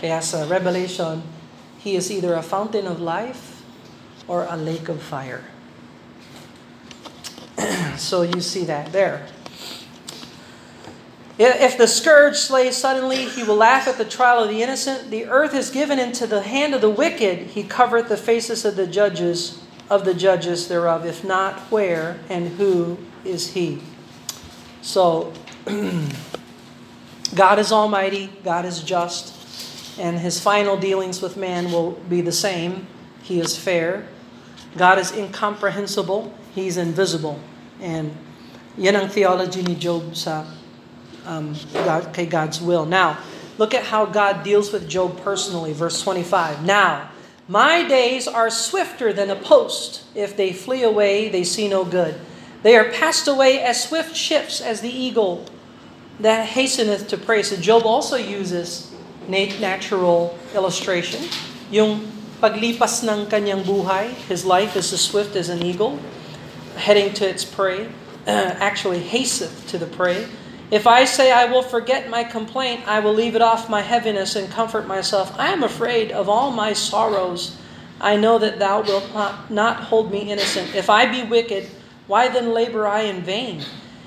Kaya 0.00 0.20
sa 0.20 0.44
Revelation, 0.48 1.22
He 1.78 1.96
is 1.96 2.10
either 2.10 2.34
a 2.34 2.42
fountain 2.42 2.86
of 2.86 3.00
life 3.00 3.62
or 4.28 4.46
a 4.48 4.56
lake 4.56 4.88
of 4.88 5.00
fire. 5.00 5.44
so 7.96 8.22
you 8.22 8.40
see 8.40 8.64
that 8.64 8.92
there. 8.92 9.26
If 11.38 11.78
the 11.78 11.88
scourge 11.88 12.36
slays 12.36 12.76
suddenly, 12.76 13.24
he 13.24 13.42
will 13.42 13.56
laugh 13.56 13.88
at 13.88 13.96
the 13.96 14.04
trial 14.04 14.44
of 14.44 14.50
the 14.50 14.62
innocent. 14.62 15.10
The 15.10 15.26
earth 15.26 15.54
is 15.54 15.70
given 15.70 15.98
into 15.98 16.26
the 16.26 16.42
hand 16.42 16.74
of 16.74 16.82
the 16.82 16.90
wicked. 16.90 17.48
He 17.48 17.64
covereth 17.64 18.08
the 18.08 18.16
faces 18.16 18.64
of 18.64 18.76
the 18.76 18.86
judges 18.86 19.61
of 19.90 20.04
the 20.04 20.14
judges 20.14 20.68
thereof. 20.68 21.04
If 21.04 21.24
not, 21.24 21.60
where 21.70 22.20
and 22.28 22.48
who 22.48 22.98
is 23.24 23.52
he? 23.52 23.80
So, 24.80 25.32
God 27.34 27.58
is 27.58 27.72
almighty, 27.72 28.30
God 28.44 28.64
is 28.64 28.82
just, 28.82 29.98
and 29.98 30.18
his 30.18 30.40
final 30.40 30.76
dealings 30.76 31.22
with 31.22 31.36
man 31.36 31.70
will 31.70 31.92
be 32.08 32.20
the 32.20 32.32
same. 32.32 32.86
He 33.22 33.40
is 33.40 33.56
fair. 33.56 34.08
God 34.76 34.98
is 34.98 35.12
incomprehensible, 35.12 36.34
he's 36.54 36.76
invisible. 36.76 37.38
And 37.80 38.16
yan 38.76 38.96
ang 38.96 39.08
theology 39.08 39.62
ni 39.62 39.76
Job 39.76 40.16
sa 40.16 40.48
um, 41.26 41.54
God, 41.72 42.12
kay 42.12 42.26
God's 42.26 42.60
will. 42.60 42.86
Now, 42.86 43.18
look 43.58 43.74
at 43.74 43.84
how 43.84 44.06
God 44.06 44.42
deals 44.42 44.72
with 44.72 44.88
Job 44.88 45.20
personally. 45.20 45.72
Verse 45.72 46.00
25. 46.02 46.64
Now, 46.64 47.11
my 47.52 47.84
days 47.86 48.26
are 48.26 48.48
swifter 48.48 49.12
than 49.12 49.28
a 49.28 49.36
post. 49.36 50.00
If 50.14 50.34
they 50.34 50.54
flee 50.54 50.82
away, 50.82 51.28
they 51.28 51.44
see 51.44 51.68
no 51.68 51.84
good. 51.84 52.18
They 52.62 52.76
are 52.76 52.88
passed 52.88 53.28
away 53.28 53.60
as 53.60 53.84
swift 53.84 54.16
ships, 54.16 54.62
as 54.62 54.80
the 54.80 54.88
eagle 54.88 55.44
that 56.18 56.48
hasteneth 56.56 57.08
to 57.08 57.18
prey. 57.18 57.42
So 57.42 57.56
Job 57.60 57.84
also 57.84 58.16
uses 58.16 58.90
natural 59.28 60.32
illustration. 60.54 61.28
Yung 61.70 62.08
paglipas 62.40 63.04
ng 63.04 63.28
kanyang 63.28 63.68
buhay, 63.68 64.16
his 64.32 64.48
life 64.48 64.72
is 64.72 64.88
as 64.94 65.04
swift 65.04 65.36
as 65.36 65.52
an 65.52 65.60
eagle, 65.60 66.00
heading 66.80 67.12
to 67.20 67.28
its 67.28 67.44
prey. 67.44 67.92
actually 68.26 69.04
hasteth 69.04 69.68
to 69.68 69.76
the 69.76 69.86
prey. 69.86 70.24
If 70.72 70.86
I 70.86 71.04
say 71.04 71.30
I 71.30 71.44
will 71.44 71.60
forget 71.60 72.08
my 72.08 72.24
complaint, 72.24 72.88
I 72.88 73.00
will 73.00 73.12
leave 73.12 73.36
it 73.36 73.42
off 73.42 73.68
my 73.68 73.82
heaviness 73.82 74.36
and 74.36 74.50
comfort 74.50 74.86
myself. 74.86 75.38
I 75.38 75.52
am 75.52 75.62
afraid 75.62 76.10
of 76.10 76.30
all 76.30 76.50
my 76.50 76.72
sorrows. 76.72 77.58
I 78.00 78.16
know 78.16 78.38
that 78.38 78.58
thou 78.58 78.80
wilt 78.80 79.12
not 79.50 79.76
hold 79.76 80.10
me 80.10 80.30
innocent. 80.30 80.74
If 80.74 80.88
I 80.88 81.04
be 81.04 81.28
wicked, 81.28 81.68
why 82.06 82.28
then 82.28 82.54
labor 82.54 82.86
I 82.86 83.02
in 83.02 83.20
vain? 83.20 83.62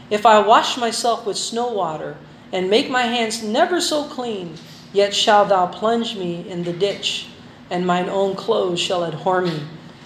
If 0.09 0.25
I 0.25 0.39
wash 0.39 0.75
myself 0.75 1.23
with 1.27 1.37
snow 1.37 1.71
water 1.71 2.17
and 2.51 2.67
make 2.67 2.89
my 2.89 3.03
hands 3.03 3.43
never 3.43 3.79
so 3.79 4.05
clean, 4.05 4.55
yet 4.91 5.13
shalt 5.13 5.49
thou 5.49 5.67
plunge 5.67 6.15
me 6.15 6.49
in 6.49 6.63
the 6.63 6.73
ditch, 6.73 7.27
and 7.69 7.85
mine 7.85 8.09
own 8.09 8.35
clothes 8.35 8.79
shall 8.79 9.05
abhor 9.05 9.41
me. 9.41 9.61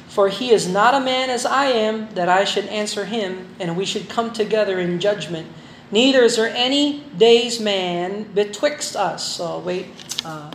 For 0.09 0.27
he 0.27 0.51
is 0.51 0.67
not 0.67 0.93
a 0.93 0.99
man 0.99 1.29
as 1.29 1.45
I 1.45 1.67
am, 1.67 2.09
that 2.15 2.27
I 2.27 2.43
should 2.43 2.65
answer 2.65 3.05
him, 3.05 3.47
and 3.61 3.77
we 3.77 3.85
should 3.85 4.09
come 4.09 4.33
together 4.33 4.77
in 4.81 4.99
judgment. 4.99 5.47
Neither 5.91 6.21
is 6.21 6.35
there 6.35 6.53
any 6.53 7.03
day's 7.17 7.59
man 7.59 8.23
betwixt 8.33 8.95
us. 8.95 9.23
So 9.23 9.59
wait, 9.59 9.87
uh, 10.23 10.51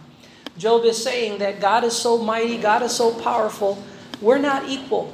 Job 0.56 0.84
is 0.84 1.02
saying 1.02 1.38
that 1.38 1.60
God 1.60 1.82
is 1.84 1.96
so 1.96 2.18
mighty, 2.18 2.58
God 2.58 2.82
is 2.82 2.92
so 2.92 3.12
powerful, 3.12 3.82
we're 4.20 4.38
not 4.38 4.68
equal. 4.68 5.12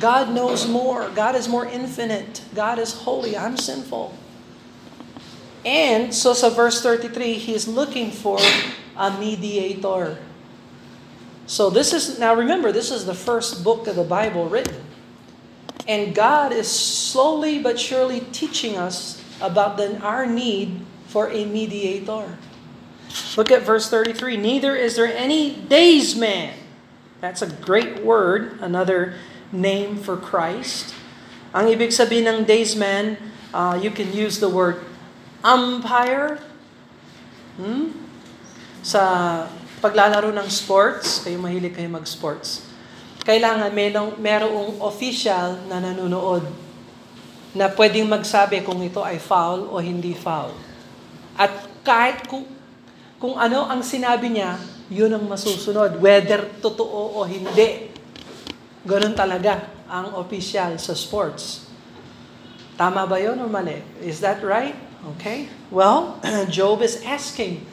God 0.00 0.34
knows 0.34 0.68
more. 0.68 1.08
God 1.10 1.34
is 1.34 1.48
more 1.48 1.66
infinite. 1.66 2.42
God 2.54 2.78
is 2.78 2.92
holy. 2.92 3.36
I'm 3.36 3.56
sinful. 3.56 4.14
And 5.64 6.14
so 6.14 6.34
so 6.34 6.50
verse 6.50 6.82
33, 6.82 7.34
he 7.34 7.54
is 7.54 7.66
looking 7.66 8.10
for 8.10 8.38
a 8.96 9.18
mediator. 9.18 10.18
So 11.46 11.70
this 11.70 11.92
is, 11.92 12.18
now 12.18 12.34
remember, 12.34 12.72
this 12.72 12.90
is 12.90 13.06
the 13.06 13.14
first 13.14 13.64
book 13.64 13.86
of 13.86 13.96
the 13.96 14.04
Bible 14.04 14.48
written. 14.48 14.85
And 15.86 16.14
God 16.14 16.50
is 16.50 16.66
slowly 16.66 17.62
but 17.62 17.78
surely 17.78 18.26
teaching 18.34 18.76
us 18.76 19.22
about 19.40 19.78
the, 19.78 19.98
our 20.02 20.26
need 20.26 20.82
for 21.06 21.30
a 21.30 21.46
mediator. 21.46 22.38
Look 23.36 23.50
at 23.54 23.62
verse 23.62 23.88
33. 23.88 24.36
Neither 24.36 24.74
is 24.74 24.96
there 24.96 25.06
any 25.06 25.54
daysman. 25.54 26.58
That's 27.20 27.40
a 27.40 27.46
great 27.46 28.02
word, 28.02 28.58
another 28.60 29.14
name 29.52 29.96
for 29.96 30.18
Christ. 30.18 30.92
Ang 31.54 31.70
ibig 31.70 31.94
sabihin 31.94 32.26
ng 32.26 32.38
daysman, 32.44 33.16
uh, 33.54 33.78
you 33.78 33.94
can 33.94 34.10
use 34.10 34.42
the 34.42 34.50
word 34.50 34.82
umpire. 35.46 36.42
Hmm? 37.56 37.94
Sa 38.82 39.46
paglalaro 39.80 40.34
ng 40.34 40.50
sports, 40.50 41.22
kayo 41.22 41.38
mahilig 41.38 41.78
kayo 41.78 41.88
mag-sports 41.88 42.65
kailangan 43.26 43.74
merong, 43.74 44.14
merong 44.22 44.78
official 44.86 45.58
na 45.66 45.82
nanonood 45.82 46.46
na 47.58 47.66
pwedeng 47.74 48.06
magsabi 48.06 48.62
kung 48.62 48.78
ito 48.86 49.02
ay 49.02 49.18
foul 49.18 49.66
o 49.66 49.82
hindi 49.82 50.14
foul. 50.14 50.54
At 51.34 51.50
kahit 51.82 52.30
kung, 52.30 52.46
kung 53.18 53.34
ano 53.34 53.66
ang 53.66 53.82
sinabi 53.82 54.30
niya, 54.30 54.62
yun 54.86 55.10
ang 55.10 55.26
masusunod, 55.26 55.98
whether 55.98 56.46
totoo 56.62 57.18
o 57.18 57.26
hindi. 57.26 57.90
Ganun 58.86 59.18
talaga 59.18 59.74
ang 59.90 60.14
official 60.14 60.78
sa 60.78 60.94
sports. 60.94 61.66
Tama 62.78 63.08
ba 63.10 63.18
yun 63.18 63.40
o 63.42 63.50
mali? 63.50 63.82
Is 64.06 64.22
that 64.22 64.38
right? 64.46 64.78
Okay. 65.16 65.50
Well, 65.74 66.22
Job 66.54 66.78
is 66.84 67.02
asking, 67.02 67.66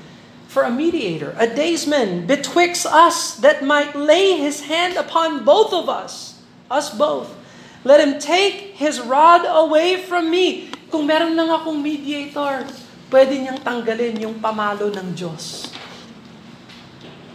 for 0.54 0.62
a 0.62 0.70
mediator, 0.70 1.34
a 1.42 1.50
daysman 1.50 2.30
betwixt 2.30 2.86
us 2.86 3.42
that 3.42 3.66
might 3.66 3.98
lay 3.98 4.38
his 4.38 4.70
hand 4.70 4.94
upon 5.02 5.42
both 5.42 5.74
of 5.74 5.90
us, 5.90 6.38
us 6.70 6.94
both. 6.94 7.34
Let 7.82 7.98
him 7.98 8.22
take 8.22 8.78
his 8.78 9.02
rod 9.02 9.50
away 9.50 9.98
from 9.98 10.30
me. 10.30 10.70
Kung 10.94 11.10
meron 11.10 11.34
lang 11.34 11.50
akong 11.50 11.82
mediator, 11.82 12.70
pwede 13.10 13.34
niyang 13.34 13.66
tanggalin 13.66 14.22
yung 14.22 14.38
pamalo 14.38 14.94
ng 14.94 15.18
Diyos. 15.18 15.74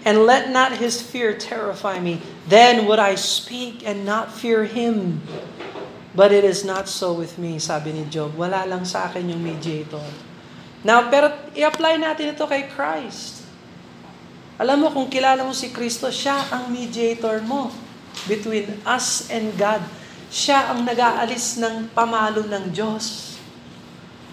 And 0.07 0.22
let 0.22 0.54
not 0.54 0.78
his 0.78 1.02
fear 1.02 1.35
terrify 1.35 1.98
me. 1.98 2.22
Then 2.46 2.87
would 2.87 3.02
I 3.02 3.18
speak 3.18 3.83
and 3.83 4.07
not 4.07 4.31
fear 4.31 4.62
him. 4.64 5.20
But 6.14 6.31
it 6.31 6.46
is 6.46 6.62
not 6.62 6.87
so 6.87 7.12
with 7.12 7.37
me, 7.37 7.59
sabi 7.59 7.92
ni 7.92 8.07
Job. 8.07 8.38
Wala 8.38 8.62
lang 8.64 8.87
sa 8.87 9.11
akin 9.11 9.26
yung 9.26 9.42
mediator. 9.42 10.28
Now, 10.87 11.11
pero 11.11 11.35
i-apply 11.59 11.99
natin 11.99 12.35
ito 12.35 12.47
kay 12.47 12.71
Christ. 12.71 13.43
Alam 14.59 14.87
mo, 14.87 14.88
kung 14.91 15.07
kilala 15.07 15.47
mo 15.47 15.55
si 15.55 15.71
Kristo, 15.71 16.11
siya 16.11 16.51
ang 16.51 16.71
mediator 16.71 17.38
mo 17.43 17.71
between 18.27 18.79
us 18.83 19.31
and 19.31 19.55
God. 19.55 19.83
Siya 20.31 20.75
ang 20.75 20.83
nag-aalis 20.83 21.62
ng 21.62 21.91
pamalo 21.95 22.43
ng 22.47 22.75
Diyos. 22.75 23.38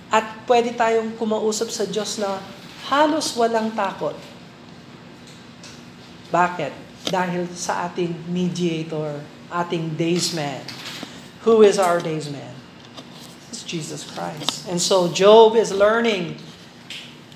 At 0.09 0.25
pwede 0.49 0.73
tayong 0.73 1.13
kumausap 1.17 1.69
sa 1.69 1.85
Diyos 1.85 2.17
na 2.17 2.41
halos 2.89 3.33
walang 3.37 3.73
takot. 3.73 4.17
Bakit? 6.33 6.73
Dahil 7.05 7.45
sa 7.53 7.85
ating 7.89 8.13
mediator, 8.29 9.21
ating 9.49 9.93
daysman. 9.93 10.65
Who 11.45 11.61
is 11.61 11.77
our 11.77 12.01
daysman? 12.01 12.54
Jesus 13.65 14.05
Christ. 14.09 14.69
And 14.69 14.81
so 14.81 15.09
Job 15.11 15.55
is 15.55 15.73
learning 15.73 16.37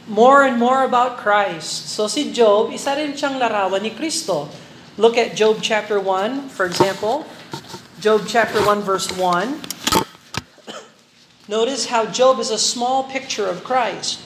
more 0.07 0.43
and 0.43 0.57
more 0.57 0.83
about 0.83 1.17
Christ. 1.17 1.89
So 1.89 2.07
si 2.07 2.31
Job, 2.33 2.71
isa 2.71 2.95
rin 2.95 3.13
siyang 3.13 3.37
larawan 3.41 3.81
ni 3.81 3.91
Kristo. 3.91 4.49
Look 4.97 5.17
at 5.17 5.35
Job 5.35 5.59
chapter 5.61 5.99
1, 5.99 6.49
for 6.49 6.65
example. 6.65 7.25
Job 7.99 8.25
chapter 8.27 8.63
1 8.63 8.81
verse 8.81 9.11
1. 9.15 9.61
Notice 11.49 11.87
how 11.87 12.05
Job 12.05 12.39
is 12.39 12.51
a 12.51 12.57
small 12.57 13.03
picture 13.09 13.47
of 13.47 13.63
Christ. 13.63 14.21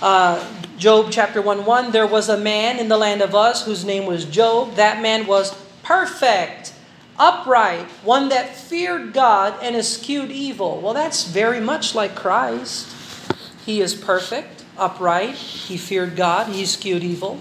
Uh, 0.00 0.38
Job 0.76 1.08
chapter 1.10 1.42
1 1.42 1.64
1, 1.64 1.90
there 1.90 2.06
was 2.06 2.28
a 2.28 2.36
man 2.36 2.78
in 2.78 2.88
the 2.88 2.96
land 2.96 3.22
of 3.22 3.34
us 3.34 3.64
whose 3.64 3.84
name 3.84 4.06
was 4.06 4.24
Job. 4.24 4.74
That 4.76 5.02
man 5.02 5.26
was 5.26 5.56
perfect, 5.82 6.72
upright, 7.18 7.86
one 8.04 8.28
that 8.28 8.56
feared 8.56 9.12
God 9.12 9.58
and 9.62 9.74
eschewed 9.74 10.30
evil. 10.30 10.80
Well, 10.80 10.94
that's 10.94 11.24
very 11.24 11.60
much 11.60 11.94
like 11.94 12.14
Christ. 12.14 12.94
He 13.64 13.80
is 13.80 13.94
perfect, 13.94 14.64
upright, 14.76 15.34
he 15.34 15.76
feared 15.76 16.16
God, 16.16 16.48
he 16.48 16.62
eschewed 16.62 17.02
evil. 17.02 17.38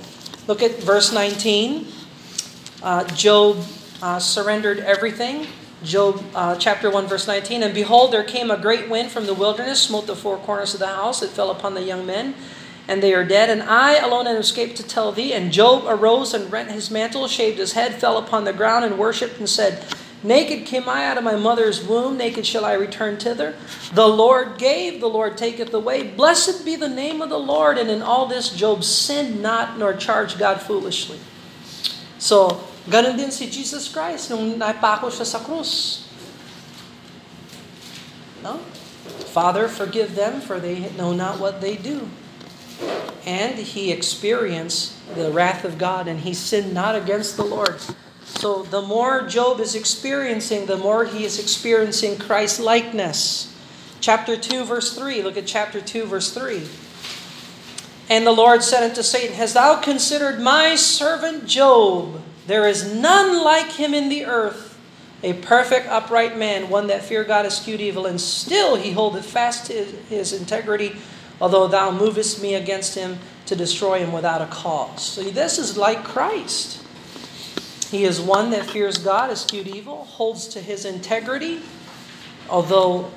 Look 0.47 0.61
at 0.61 0.79
verse 0.79 1.13
19. 1.13 1.87
Uh, 2.81 3.03
Job 3.15 3.63
uh, 4.01 4.19
surrendered 4.19 4.79
everything. 4.79 5.47
Job 5.83 6.23
uh, 6.33 6.55
chapter 6.55 6.89
1 6.89 7.05
verse 7.05 7.27
19 7.27 7.61
and 7.61 7.71
behold 7.71 8.11
there 8.11 8.23
came 8.23 8.49
a 8.49 8.57
great 8.57 8.89
wind 8.89 9.11
from 9.11 9.27
the 9.27 9.33
wilderness 9.35 9.79
smote 9.79 10.07
the 10.07 10.15
four 10.15 10.37
corners 10.37 10.73
of 10.73 10.79
the 10.79 10.87
house 10.87 11.21
it 11.21 11.29
fell 11.29 11.51
upon 11.51 11.75
the 11.75 11.83
young 11.83 12.03
men 12.03 12.33
and 12.88 13.04
they 13.04 13.13
are 13.13 13.23
dead. 13.23 13.50
And 13.50 13.63
I 13.63 13.97
alone 13.97 14.28
am 14.28 14.38
escaped 14.38 14.78
to 14.78 14.84
tell 14.84 15.12
thee. 15.12 15.34
And 15.34 15.52
Job 15.52 15.84
arose 15.88 16.34
and 16.34 16.52
rent 16.52 16.71
his 16.71 16.89
mantle 16.89 17.28
shaved 17.28 17.60
his 17.60 17.73
head 17.73 17.95
fell 17.95 18.17
upon 18.17 18.43
the 18.43 18.54
ground 18.54 18.86
and 18.86 18.97
worshipped 18.97 19.39
and 19.39 19.50
said 19.50 19.86
naked 20.23 20.65
came 20.65 20.89
I 20.89 21.06
out 21.06 21.17
of 21.17 21.23
my 21.23 21.36
mother's 21.36 21.86
womb. 21.86 22.17
Naked 22.17 22.45
shall 22.45 22.65
I 22.65 22.73
return 22.73 23.17
thither. 23.17 23.56
The 23.93 24.08
Lord 24.08 24.58
gave 24.58 25.00
the 25.00 25.10
Lord 25.10 25.38
taketh 25.38 25.73
away. 25.73 26.04
Blessed 26.04 26.65
be 26.65 26.76
the 26.76 26.89
name 26.89 27.21
of 27.21 27.30
the 27.30 27.39
Lord. 27.39 27.78
And 27.78 27.89
in 27.89 28.02
all 28.02 28.26
this 28.26 28.50
Job 28.50 28.84
sinned 28.84 29.41
not 29.41 29.78
nor 29.78 29.93
charged 29.93 30.39
God 30.39 30.62
foolishly. 30.62 31.19
So 32.17 32.63
Ganon 32.88 33.19
din 33.19 33.32
si 33.32 33.52
Jesus 33.52 33.91
Christ 33.91 34.32
nung 34.32 34.56
napako 34.56 35.12
siya 35.12 35.28
sa 35.28 35.43
krus. 35.43 36.08
No? 38.39 38.63
Father, 39.36 39.67
forgive 39.67 40.15
them 40.15 40.39
for 40.39 40.56
they 40.56 40.88
know 40.95 41.12
not 41.12 41.36
what 41.36 41.60
they 41.60 41.76
do. 41.76 42.08
And 43.25 43.57
he 43.57 43.91
experienced 43.91 44.93
the 45.15 45.31
wrath 45.31 45.65
of 45.65 45.77
God 45.77 46.07
and 46.07 46.19
he 46.19 46.33
sinned 46.33 46.73
not 46.73 46.95
against 46.95 47.37
the 47.37 47.43
Lord. 47.43 47.81
So 48.23 48.63
the 48.63 48.81
more 48.81 49.27
Job 49.27 49.59
is 49.59 49.75
experiencing, 49.75 50.65
the 50.65 50.78
more 50.78 51.05
he 51.05 51.25
is 51.25 51.39
experiencing 51.39 52.17
Christ 52.17 52.59
likeness. 52.59 53.53
Chapter 53.99 54.38
2 54.38 54.65
verse 54.65 54.95
3, 54.95 55.23
look 55.23 55.38
at 55.38 55.47
chapter 55.47 55.82
2 55.82 56.05
verse 56.05 56.34
3. 56.34 56.61
And 58.09 58.25
the 58.25 58.32
Lord 58.32 58.63
said 58.63 58.84
unto 58.84 59.01
Satan, 59.01 59.36
Hast 59.36 59.55
thou 59.55 59.78
considered 59.82 60.39
my 60.39 60.75
servant 60.75 61.45
Job? 61.45 62.21
There 62.45 62.67
is 62.67 62.93
none 62.93 63.43
like 63.43 63.71
him 63.71 63.93
in 63.93 64.07
the 64.07 64.25
earth, 64.25 64.80
a 65.21 65.34
perfect, 65.34 65.88
upright 65.88 66.38
man, 66.38 66.69
one 66.69 66.88
that 66.88 67.03
fear 67.03 67.25
God, 67.25 67.45
eschewed 67.45 67.82
evil, 67.82 68.05
and 68.05 68.21
still 68.21 68.75
he 68.75 68.91
holdeth 68.91 69.25
fast 69.25 69.67
his, 69.67 69.93
his 70.07 70.32
integrity, 70.32 70.95
although 71.39 71.67
thou 71.67 71.91
movest 71.91 72.41
me 72.41 72.55
against 72.55 72.95
him 72.95 73.19
to 73.45 73.55
destroy 73.55 73.99
him 73.99 74.11
without 74.11 74.41
a 74.41 74.47
cause. 74.47 75.01
See, 75.01 75.29
this 75.29 75.57
is 75.57 75.77
like 75.77 76.03
Christ. 76.03 76.83
He 77.89 78.03
is 78.03 78.19
one 78.19 78.51
that 78.51 78.65
fears 78.65 78.97
God, 78.97 79.31
eschewed 79.31 79.67
evil, 79.67 80.03
holds 80.03 80.47
to 80.49 80.61
his 80.61 80.83
integrity, 80.83 81.61
although 82.49 83.09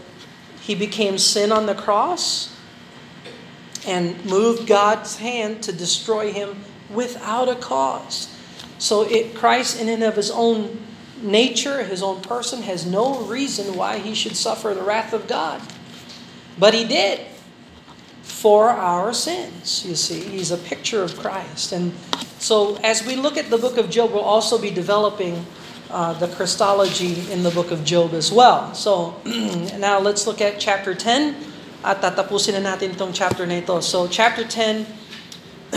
he 0.61 0.75
became 0.75 1.19
sin 1.19 1.51
on 1.51 1.67
the 1.67 1.75
cross 1.75 2.57
and 3.87 4.25
moved 4.25 4.69
God's 4.69 5.17
hand 5.17 5.63
to 5.65 5.73
destroy 5.73 6.33
him 6.33 6.65
without 6.91 7.49
a 7.49 7.57
cause. 7.57 8.35
So 8.79 9.03
it, 9.03 9.35
Christ, 9.35 9.81
in 9.81 9.89
and 9.89 10.03
of 10.03 10.17
his 10.17 10.31
own 10.31 10.85
nature, 11.21 11.83
his 11.83 12.03
own 12.03 12.21
person, 12.21 12.63
has 12.63 12.87
no 12.87 13.21
reason 13.23 13.77
why 13.77 13.99
he 13.99 14.15
should 14.15 14.37
suffer 14.37 14.75
the 14.75 14.83
wrath 14.83 15.13
of 15.13 15.27
God. 15.27 15.61
But 16.59 16.75
he 16.75 16.85
did 16.85 17.21
for 18.41 18.71
our 18.73 19.13
sins, 19.13 19.85
you 19.85 19.95
see. 19.95 20.25
He's 20.25 20.51
a 20.51 20.57
picture 20.57 21.03
of 21.03 21.13
Christ. 21.19 21.73
And 21.77 21.93
so 22.41 22.77
as 22.81 23.05
we 23.05 23.15
look 23.15 23.37
at 23.37 23.51
the 23.51 23.59
book 23.59 23.77
of 23.77 23.91
Job, 23.91 24.13
we'll 24.17 24.25
also 24.25 24.57
be 24.57 24.71
developing 24.71 25.45
uh, 25.91 26.15
the 26.15 26.27
Christology 26.29 27.31
in 27.31 27.43
the 27.43 27.51
book 27.51 27.71
of 27.71 27.85
Job 27.85 28.15
as 28.15 28.33
well. 28.33 28.73
So 28.73 29.21
now 29.77 30.01
let's 30.01 30.27
look 30.27 30.41
at 30.41 30.59
chapter 30.59 30.95
10 30.95 31.37
at 31.85 32.01
tatapusin 32.01 32.57
na 32.57 32.73
natin 32.73 32.97
itong 32.97 33.13
chapter 33.13 33.45
na 33.45 33.61
ito. 33.61 33.77
So 33.85 34.09
chapter 34.09 34.49
10, 34.49 34.89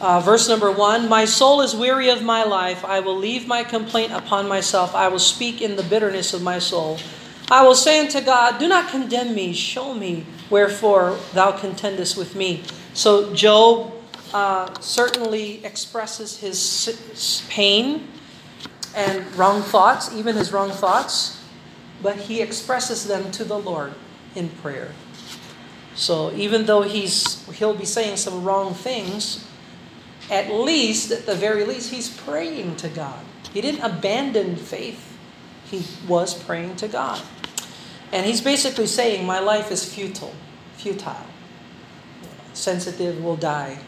uh, 0.00 0.20
verse 0.24 0.48
number 0.48 0.72
1, 0.72 1.04
My 1.04 1.28
soul 1.28 1.60
is 1.60 1.76
weary 1.76 2.08
of 2.08 2.24
my 2.24 2.48
life. 2.48 2.80
I 2.80 3.04
will 3.04 3.20
leave 3.20 3.44
my 3.44 3.60
complaint 3.60 4.16
upon 4.16 4.48
myself. 4.48 4.96
I 4.96 5.12
will 5.12 5.20
speak 5.20 5.60
in 5.60 5.76
the 5.76 5.84
bitterness 5.84 6.32
of 6.32 6.40
my 6.40 6.56
soul. 6.56 6.96
I 7.50 7.62
will 7.62 7.74
say 7.74 8.00
unto 8.00 8.20
God, 8.20 8.58
Do 8.58 8.68
not 8.68 8.90
condemn 8.90 9.34
me, 9.34 9.52
show 9.52 9.94
me 9.94 10.26
wherefore 10.50 11.18
thou 11.32 11.52
contendest 11.52 12.16
with 12.16 12.34
me. 12.34 12.62
So 12.94 13.34
Job 13.34 13.92
uh, 14.32 14.72
certainly 14.80 15.64
expresses 15.64 16.38
his 16.38 17.44
pain 17.48 18.08
and 18.94 19.34
wrong 19.36 19.62
thoughts, 19.62 20.14
even 20.14 20.36
his 20.36 20.52
wrong 20.52 20.70
thoughts, 20.70 21.40
but 22.02 22.16
he 22.16 22.40
expresses 22.40 23.06
them 23.06 23.30
to 23.32 23.44
the 23.44 23.58
Lord 23.58 23.94
in 24.34 24.48
prayer. 24.48 24.92
So 25.94 26.32
even 26.32 26.66
though 26.66 26.82
he's 26.82 27.46
he'll 27.56 27.74
be 27.74 27.84
saying 27.84 28.16
some 28.16 28.44
wrong 28.44 28.74
things, 28.74 29.46
at 30.30 30.50
least 30.50 31.10
at 31.10 31.26
the 31.26 31.34
very 31.34 31.64
least 31.64 31.90
he's 31.90 32.08
praying 32.08 32.76
to 32.76 32.88
God. 32.88 33.24
He 33.52 33.60
didn't 33.60 33.82
abandon 33.82 34.56
faith. 34.56 35.16
He 35.70 35.84
was 36.08 36.34
praying 36.34 36.76
to 36.76 36.88
God. 36.88 37.22
And 38.14 38.24
he's 38.24 38.40
basically 38.40 38.86
saying, 38.86 39.26
My 39.26 39.40
life 39.40 39.72
is 39.72 39.84
futile, 39.84 40.32
futile. 40.76 41.26
Sensitive 42.52 43.22
will 43.22 43.36
die. 43.36 43.80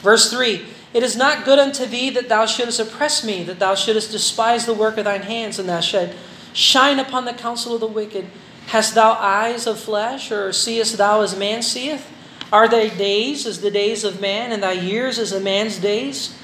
Verse 0.00 0.30
3 0.30 0.64
It 0.94 1.02
is 1.02 1.14
not 1.14 1.44
good 1.44 1.58
unto 1.58 1.84
thee 1.84 2.08
that 2.10 2.30
thou 2.30 2.46
shouldest 2.46 2.80
oppress 2.80 3.22
me, 3.22 3.44
that 3.44 3.58
thou 3.58 3.74
shouldest 3.74 4.10
despise 4.10 4.64
the 4.64 4.72
work 4.72 4.96
of 4.96 5.04
thine 5.04 5.22
hands, 5.22 5.58
and 5.58 5.68
thou 5.68 5.80
should 5.80 6.14
shine 6.54 6.98
upon 6.98 7.26
the 7.26 7.34
counsel 7.34 7.74
of 7.74 7.80
the 7.80 7.86
wicked. 7.86 8.26
Hast 8.68 8.94
thou 8.94 9.12
eyes 9.12 9.66
of 9.66 9.78
flesh, 9.78 10.32
or 10.32 10.54
seest 10.54 10.96
thou 10.96 11.20
as 11.20 11.38
man 11.38 11.60
seeth? 11.60 12.10
Are 12.50 12.66
thy 12.66 12.88
days 12.88 13.44
as 13.44 13.60
the 13.60 13.70
days 13.70 14.04
of 14.04 14.22
man, 14.22 14.52
and 14.52 14.62
thy 14.62 14.72
years 14.72 15.18
as 15.18 15.32
a 15.32 15.40
man's 15.40 15.78
days? 15.78 16.34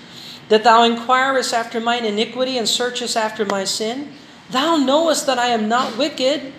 That 0.51 0.65
thou 0.65 0.83
inquirest 0.83 1.55
after 1.55 1.81
mine 1.81 2.05
iniquity, 2.05 2.59
and 2.59 2.69
searchest 2.69 3.17
after 3.17 3.47
my 3.47 3.65
sin? 3.65 4.13
Thou 4.51 4.77
knowest 4.77 5.25
that 5.25 5.39
I 5.39 5.47
am 5.47 5.67
not 5.67 5.97
wicked, 5.97 6.53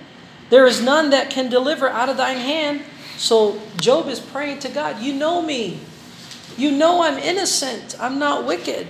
there 0.50 0.66
is 0.66 0.82
none 0.82 1.10
that 1.12 1.30
can 1.30 1.50
deliver 1.50 1.88
out 1.88 2.10
of 2.10 2.18
thine 2.18 2.38
hand. 2.38 2.82
So 3.18 3.60
Job 3.78 4.08
is 4.08 4.20
praying 4.20 4.60
to 4.60 4.70
God, 4.70 5.02
You 5.02 5.14
know 5.14 5.42
me. 5.42 5.80
You 6.58 6.72
know 6.72 7.04
I'm 7.04 7.18
innocent. 7.18 7.96
I'm 8.00 8.20
not 8.20 8.46
wicked. 8.46 8.88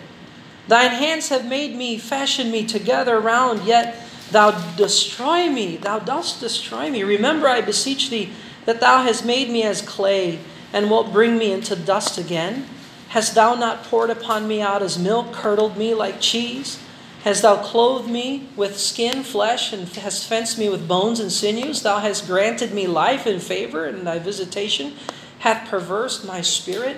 Thine 0.67 0.91
hands 0.91 1.29
have 1.29 1.45
made 1.45 1.75
me, 1.75 1.97
fashioned 1.97 2.51
me 2.51 2.65
together 2.65 3.19
round, 3.19 3.65
yet 3.65 3.95
thou 4.31 4.51
destroy 4.75 5.49
me. 5.49 5.77
Thou 5.77 5.99
dost 5.99 6.39
destroy 6.39 6.89
me. 6.89 7.03
Remember, 7.03 7.47
I 7.47 7.61
beseech 7.61 8.09
thee, 8.09 8.31
that 8.65 8.79
thou 8.79 9.03
hast 9.03 9.25
made 9.25 9.49
me 9.49 9.63
as 9.63 9.81
clay, 9.81 10.39
and 10.71 10.89
wilt 10.89 11.11
bring 11.11 11.37
me 11.37 11.51
into 11.51 11.75
dust 11.75 12.17
again. 12.17 12.65
Hast 13.09 13.35
thou 13.35 13.55
not 13.55 13.83
poured 13.83 14.09
upon 14.09 14.47
me 14.47 14.61
out 14.61 14.81
as 14.81 14.97
milk, 14.97 15.33
curdled 15.33 15.77
me 15.77 15.93
like 15.93 16.21
cheese? 16.21 16.79
Hast 17.23 17.43
thou 17.43 17.55
clothed 17.55 18.09
me 18.09 18.49
with 18.57 18.77
skin, 18.77 19.23
flesh, 19.23 19.71
and 19.71 19.87
hast 19.87 20.27
fenced 20.27 20.59
me 20.59 20.67
with 20.67 20.89
bones 20.89 21.21
and 21.21 21.31
sinews? 21.31 21.81
Thou 21.81 21.99
hast 21.99 22.27
granted 22.27 22.73
me 22.73 22.85
life 22.85 23.25
and 23.25 23.41
favor, 23.41 23.85
and 23.85 24.05
thy 24.05 24.19
visitation 24.19 24.93
hath 25.39 25.69
perversed 25.69 26.25
my 26.25 26.41
spirit, 26.41 26.97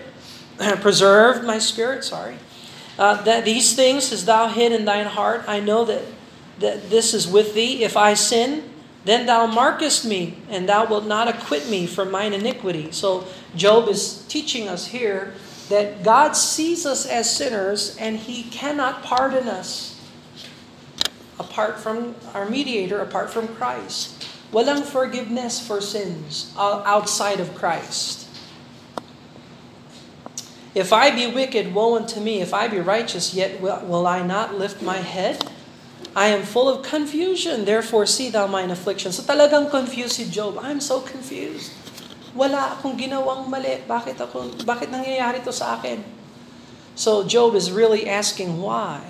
preserved 0.82 1.46
my 1.46 1.60
spirit, 1.60 2.04
sorry. 2.04 2.38
Uh, 2.98 3.22
that 3.22 3.46
these 3.46 3.76
things 3.76 4.10
hast 4.10 4.26
thou 4.26 4.48
hid 4.48 4.72
in 4.72 4.86
thine 4.86 5.06
heart. 5.06 5.44
I 5.48 5.60
know 5.60 5.86
that, 5.86 6.02
that 6.58 6.90
this 6.90 7.14
is 7.14 7.28
with 7.28 7.54
thee. 7.54 7.84
If 7.84 7.96
I 7.96 8.16
sin, 8.16 8.68
then 9.04 9.28
thou 9.28 9.46
markest 9.46 10.06
me, 10.06 10.40
and 10.50 10.68
thou 10.68 10.88
wilt 10.88 11.06
not 11.06 11.28
acquit 11.28 11.70
me 11.70 11.86
from 11.86 12.10
mine 12.10 12.34
iniquity. 12.34 12.92
So 12.92 13.28
Job 13.56 13.90
is 13.90 14.26
teaching 14.28 14.68
us 14.68 14.88
here 14.88 15.36
that 15.70 16.04
God 16.04 16.36
sees 16.36 16.84
us 16.84 17.06
as 17.06 17.32
sinners, 17.36 17.96
and 17.98 18.18
he 18.18 18.50
cannot 18.50 19.04
pardon 19.04 19.48
us 19.48 19.95
apart 21.40 21.80
from 21.80 22.16
our 22.34 22.50
mediator, 22.50 23.00
apart 23.00 23.30
from 23.30 23.48
Christ. 23.48 24.28
Walang 24.52 24.84
forgiveness 24.84 25.60
for 25.60 25.82
sins 25.82 26.54
outside 26.58 27.40
of 27.40 27.56
Christ. 27.56 28.26
If 30.76 30.92
I 30.92 31.12
be 31.12 31.28
wicked, 31.28 31.74
woe 31.74 31.96
unto 31.96 32.20
me. 32.20 32.44
If 32.44 32.54
I 32.54 32.68
be 32.68 32.80
righteous, 32.84 33.34
yet 33.34 33.60
will, 33.64 33.80
will 33.88 34.06
I 34.06 34.22
not 34.22 34.60
lift 34.60 34.84
my 34.84 35.00
head? 35.00 35.40
I 36.16 36.28
am 36.32 36.44
full 36.44 36.68
of 36.68 36.84
confusion, 36.84 37.64
therefore 37.64 38.06
see 38.06 38.30
thou 38.30 38.48
mine 38.48 38.72
affliction. 38.72 39.12
So 39.12 39.24
talagang 39.24 39.72
confused 39.72 40.16
si 40.16 40.28
Job. 40.28 40.60
I'm 40.60 40.80
so 40.80 41.00
confused. 41.04 41.72
Wala 42.36 42.76
akong 42.76 42.96
ginawang 43.00 43.48
mali. 43.48 43.84
Bakit, 43.88 44.20
ako, 44.20 44.64
bakit 44.64 44.92
nangyayari 44.92 45.44
to 45.44 45.52
sa 45.52 45.80
akin? 45.80 46.04
So 46.96 47.28
Job 47.28 47.56
is 47.56 47.72
really 47.72 48.08
asking 48.08 48.60
why. 48.60 49.04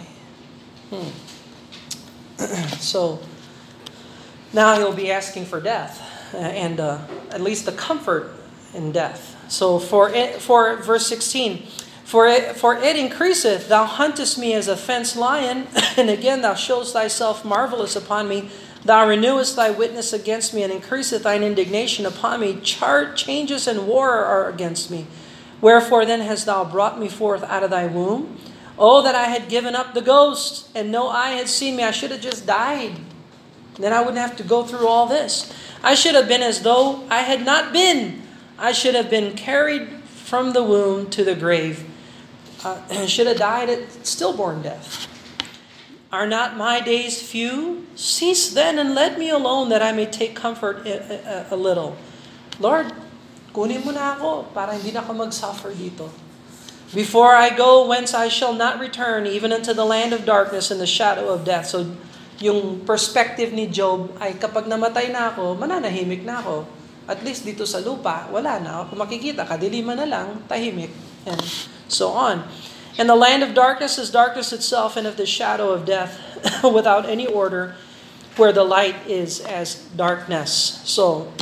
Hmm. 0.89 1.13
so 2.79 3.19
now 4.53 4.77
he'll 4.77 4.93
be 4.93 5.11
asking 5.11 5.45
for 5.45 5.59
death 5.59 6.01
uh, 6.33 6.37
and 6.37 6.79
uh, 6.79 6.99
at 7.31 7.41
least 7.41 7.65
the 7.65 7.71
comfort 7.71 8.31
in 8.73 8.91
death. 8.91 9.35
So 9.49 9.79
for 9.79 10.09
it, 10.09 10.41
for 10.41 10.75
verse 10.77 11.07
16, 11.07 11.65
for 12.03 12.27
it, 12.27 12.55
for 12.55 12.75
it 12.75 12.95
increaseth, 12.95 13.67
thou 13.67 13.85
huntest 13.85 14.37
me 14.37 14.53
as 14.53 14.67
a 14.67 14.77
fenced 14.77 15.15
lion, 15.15 15.67
and 15.97 16.09
again 16.09 16.41
thou 16.41 16.53
showest 16.53 16.93
thyself 16.93 17.43
marvelous 17.43 17.95
upon 17.95 18.27
me. 18.27 18.49
Thou 18.83 19.07
renewest 19.07 19.55
thy 19.55 19.71
witness 19.71 20.13
against 20.13 20.53
me, 20.53 20.61
and 20.61 20.71
increaseth 20.71 21.23
thine 21.23 21.41
indignation 21.41 22.05
upon 22.05 22.41
me. 22.41 22.59
Chart 22.61 23.17
changes 23.17 23.67
and 23.67 23.87
war 23.87 24.11
are 24.11 24.47
against 24.47 24.91
me. 24.91 25.07
Wherefore 25.59 26.05
then 26.05 26.21
hast 26.21 26.45
thou 26.45 26.63
brought 26.63 26.99
me 26.99 27.07
forth 27.07 27.43
out 27.43 27.63
of 27.63 27.71
thy 27.71 27.87
womb? 27.87 28.37
Oh, 28.77 29.01
that 29.01 29.15
I 29.15 29.25
had 29.25 29.47
given 29.47 29.75
up 29.75 29.93
the 29.93 30.01
ghost 30.01 30.69
and 30.75 30.91
no 30.91 31.07
eye 31.07 31.31
had 31.31 31.47
seen 31.47 31.77
me. 31.77 31.83
I 31.83 31.91
should 31.91 32.11
have 32.11 32.21
just 32.21 32.45
died. 32.45 32.99
Then 33.79 33.93
I 33.93 33.99
wouldn't 33.99 34.17
have 34.17 34.35
to 34.37 34.43
go 34.43 34.63
through 34.63 34.87
all 34.87 35.07
this. 35.07 35.51
I 35.83 35.95
should 35.95 36.15
have 36.15 36.27
been 36.27 36.43
as 36.43 36.61
though 36.63 37.03
I 37.09 37.21
had 37.21 37.45
not 37.45 37.71
been. 37.71 38.21
I 38.57 38.71
should 38.71 38.95
have 38.95 39.09
been 39.09 39.35
carried 39.35 40.03
from 40.03 40.53
the 40.53 40.63
womb 40.63 41.09
to 41.11 41.23
the 41.23 41.35
grave. 41.35 41.83
Uh, 42.63 42.81
and 42.89 43.09
should 43.09 43.27
have 43.27 43.37
died 43.37 43.69
at 43.69 44.05
stillborn 44.05 44.61
death. 44.61 45.07
Are 46.11 46.27
not 46.27 46.55
my 46.55 46.79
days 46.79 47.21
few? 47.21 47.87
Cease 47.95 48.53
then 48.53 48.79
and 48.79 48.95
let 48.95 49.19
me 49.19 49.29
alone 49.29 49.69
that 49.69 49.81
I 49.81 49.91
may 49.91 50.05
take 50.05 50.35
comfort 50.35 50.87
a, 50.87 51.51
a, 51.51 51.55
a 51.55 51.57
little. 51.57 51.97
Lord, 52.59 52.91
kunin 53.51 53.83
mo 53.83 53.91
na 53.91 54.15
ako 54.15 54.47
para 54.55 54.75
hindi 54.75 54.95
na 54.95 55.03
ako 55.03 55.11
mag-suffer 55.27 55.75
dito. 55.75 56.07
Before 56.93 57.33
I 57.33 57.49
go 57.49 57.87
whence 57.87 58.13
I 58.13 58.29
shall 58.29 58.53
not 58.53 58.77
return, 58.77 59.25
even 59.25 59.49
unto 59.49 59.73
the 59.73 59.85
land 59.85 60.13
of 60.13 60.25
darkness 60.25 60.69
and 60.69 60.77
the 60.77 60.85
shadow 60.85 61.33
of 61.33 61.41
death. 61.41 61.65
So, 61.65 61.89
yung 62.37 62.83
perspective 62.83 63.55
ni 63.55 63.65
Job 63.71 64.11
ay 64.19 64.35
kapag 64.35 64.67
namatay 64.67 65.09
na 65.09 65.31
ako, 65.33 65.55
mananahimik 65.55 66.21
na 66.27 66.43
ako. 66.43 66.67
At 67.05 67.21
least 67.21 67.45
dito 67.45 67.65
sa 67.65 67.81
lupa, 67.81 68.29
wala 68.29 68.59
na. 68.61 68.85
Kung 68.89 68.99
makikita, 69.01 69.45
kadiliman 69.45 69.97
na 69.97 70.07
lang, 70.09 70.41
tahimik. 70.49 70.93
And 71.25 71.41
so 71.87 72.13
on. 72.13 72.45
And 72.97 73.09
the 73.09 73.15
land 73.15 73.43
of 73.43 73.53
darkness 73.53 73.97
is 73.97 74.09
darkness 74.09 74.53
itself, 74.53 74.97
and 74.97 75.05
of 75.05 75.17
the 75.17 75.25
shadow 75.25 75.71
of 75.71 75.85
death, 75.85 76.17
without 76.63 77.05
any 77.05 77.27
order, 77.27 77.75
where 78.37 78.51
the 78.51 78.63
light 78.63 78.95
is 79.07 79.39
as 79.39 79.85
darkness. 79.95 80.81
So, 80.83 81.31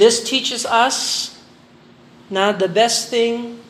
this 0.00 0.24
teaches 0.24 0.64
us 0.66 1.31
na 2.32 2.48
the 2.56 2.64
best 2.64 3.12
thing 3.12 3.60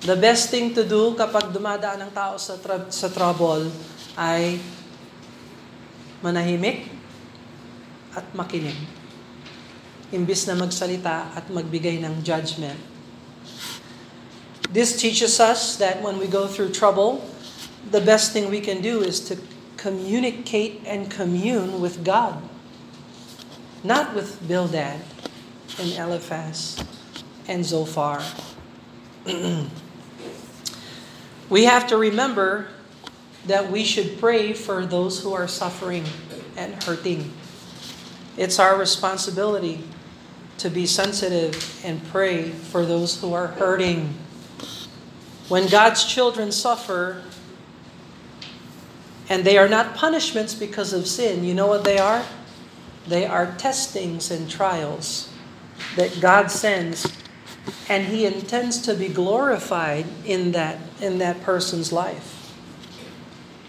the 0.00 0.16
best 0.16 0.48
thing 0.48 0.72
to 0.72 0.80
do 0.80 1.12
kapag 1.12 1.52
dumadaan 1.52 2.08
ng 2.08 2.12
tao 2.16 2.40
sa 2.40 2.56
tra- 2.56 2.88
sa 2.88 3.12
trouble 3.12 3.68
ay 4.16 4.56
manahimik 6.24 6.88
at 8.16 8.24
makinig. 8.32 8.76
Imbis 10.08 10.48
na 10.48 10.56
magsalita 10.56 11.28
at 11.36 11.44
magbigay 11.52 12.00
ng 12.00 12.24
judgment. 12.24 12.80
This 14.72 14.96
teaches 14.96 15.36
us 15.36 15.76
that 15.76 16.00
when 16.00 16.16
we 16.16 16.24
go 16.24 16.48
through 16.48 16.72
trouble, 16.72 17.20
the 17.92 18.00
best 18.00 18.32
thing 18.32 18.48
we 18.48 18.64
can 18.64 18.80
do 18.80 19.04
is 19.04 19.20
to 19.28 19.36
communicate 19.76 20.80
and 20.88 21.12
commune 21.12 21.84
with 21.84 22.00
God. 22.00 22.40
Not 23.84 24.16
with 24.16 24.40
Bildad 24.48 25.04
and 25.76 25.90
Eliphaz 25.92 26.80
and 27.50 27.66
Zophar. 27.66 28.22
we 31.50 31.64
have 31.64 31.88
to 31.88 31.96
remember 31.96 32.68
that 33.46 33.70
we 33.70 33.82
should 33.82 34.20
pray 34.20 34.52
for 34.52 34.86
those 34.86 35.20
who 35.20 35.32
are 35.32 35.48
suffering 35.48 36.04
and 36.56 36.80
hurting. 36.84 37.32
It's 38.36 38.60
our 38.60 38.78
responsibility 38.78 39.82
to 40.58 40.70
be 40.70 40.86
sensitive 40.86 41.80
and 41.84 42.02
pray 42.10 42.50
for 42.50 42.86
those 42.86 43.20
who 43.20 43.34
are 43.34 43.48
hurting. 43.48 44.14
When 45.48 45.66
God's 45.66 46.04
children 46.04 46.52
suffer, 46.52 47.24
and 49.28 49.42
they 49.42 49.58
are 49.58 49.68
not 49.68 49.96
punishments 49.96 50.54
because 50.54 50.92
of 50.92 51.08
sin, 51.08 51.42
you 51.42 51.54
know 51.54 51.66
what 51.66 51.82
they 51.82 51.98
are? 51.98 52.24
They 53.08 53.26
are 53.26 53.52
testings 53.56 54.30
and 54.30 54.48
trials 54.48 55.32
that 55.96 56.20
God 56.20 56.50
sends 56.50 57.19
and 57.88 58.06
he 58.06 58.26
intends 58.26 58.78
to 58.82 58.94
be 58.94 59.08
glorified 59.08 60.06
in 60.24 60.52
that 60.52 60.78
in 61.00 61.18
that 61.18 61.42
person's 61.42 61.92
life. 61.92 62.36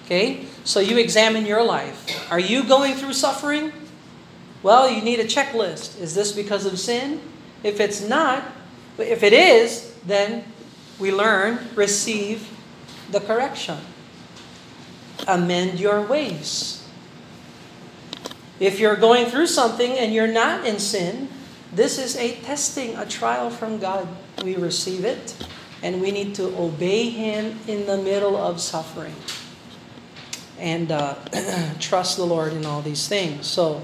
Okay? 0.06 0.46
So 0.64 0.80
you 0.80 0.98
examine 0.98 1.46
your 1.46 1.64
life. 1.64 2.32
Are 2.32 2.40
you 2.40 2.64
going 2.64 2.96
through 2.96 3.14
suffering? 3.14 3.72
Well, 4.64 4.90
you 4.90 5.02
need 5.02 5.20
a 5.20 5.26
checklist. 5.26 6.00
Is 6.00 6.14
this 6.14 6.32
because 6.32 6.66
of 6.66 6.78
sin? 6.80 7.22
If 7.64 7.80
it's 7.80 8.02
not, 8.02 8.44
if 8.98 9.24
it 9.24 9.34
is, 9.34 9.96
then 10.06 10.44
we 11.00 11.12
learn, 11.12 11.60
receive 11.76 12.50
the 13.10 13.20
correction. 13.20 13.78
Amend 15.28 15.80
your 15.80 16.02
ways. 16.02 16.88
If 18.60 18.80
you're 18.80 18.96
going 18.96 19.26
through 19.26 19.48
something 19.48 19.94
and 19.94 20.14
you're 20.14 20.28
not 20.28 20.66
in 20.66 20.78
sin, 20.78 21.30
this 21.74 21.98
is 21.98 22.18
a 22.18 22.36
testing, 22.42 22.96
a 22.98 23.06
trial 23.06 23.50
from 23.50 23.80
God. 23.80 24.08
We 24.44 24.56
receive 24.56 25.06
it, 25.06 25.36
and 25.82 26.02
we 26.02 26.12
need 26.12 26.36
to 26.36 26.48
obey 26.58 27.10
Him 27.10 27.60
in 27.68 27.86
the 27.86 27.98
middle 27.98 28.36
of 28.36 28.60
suffering. 28.60 29.16
And 30.60 30.92
uh, 30.92 31.16
trust 31.80 32.18
the 32.18 32.26
Lord 32.26 32.54
in 32.54 32.66
all 32.66 32.82
these 32.82 33.08
things. 33.08 33.48
So, 33.48 33.84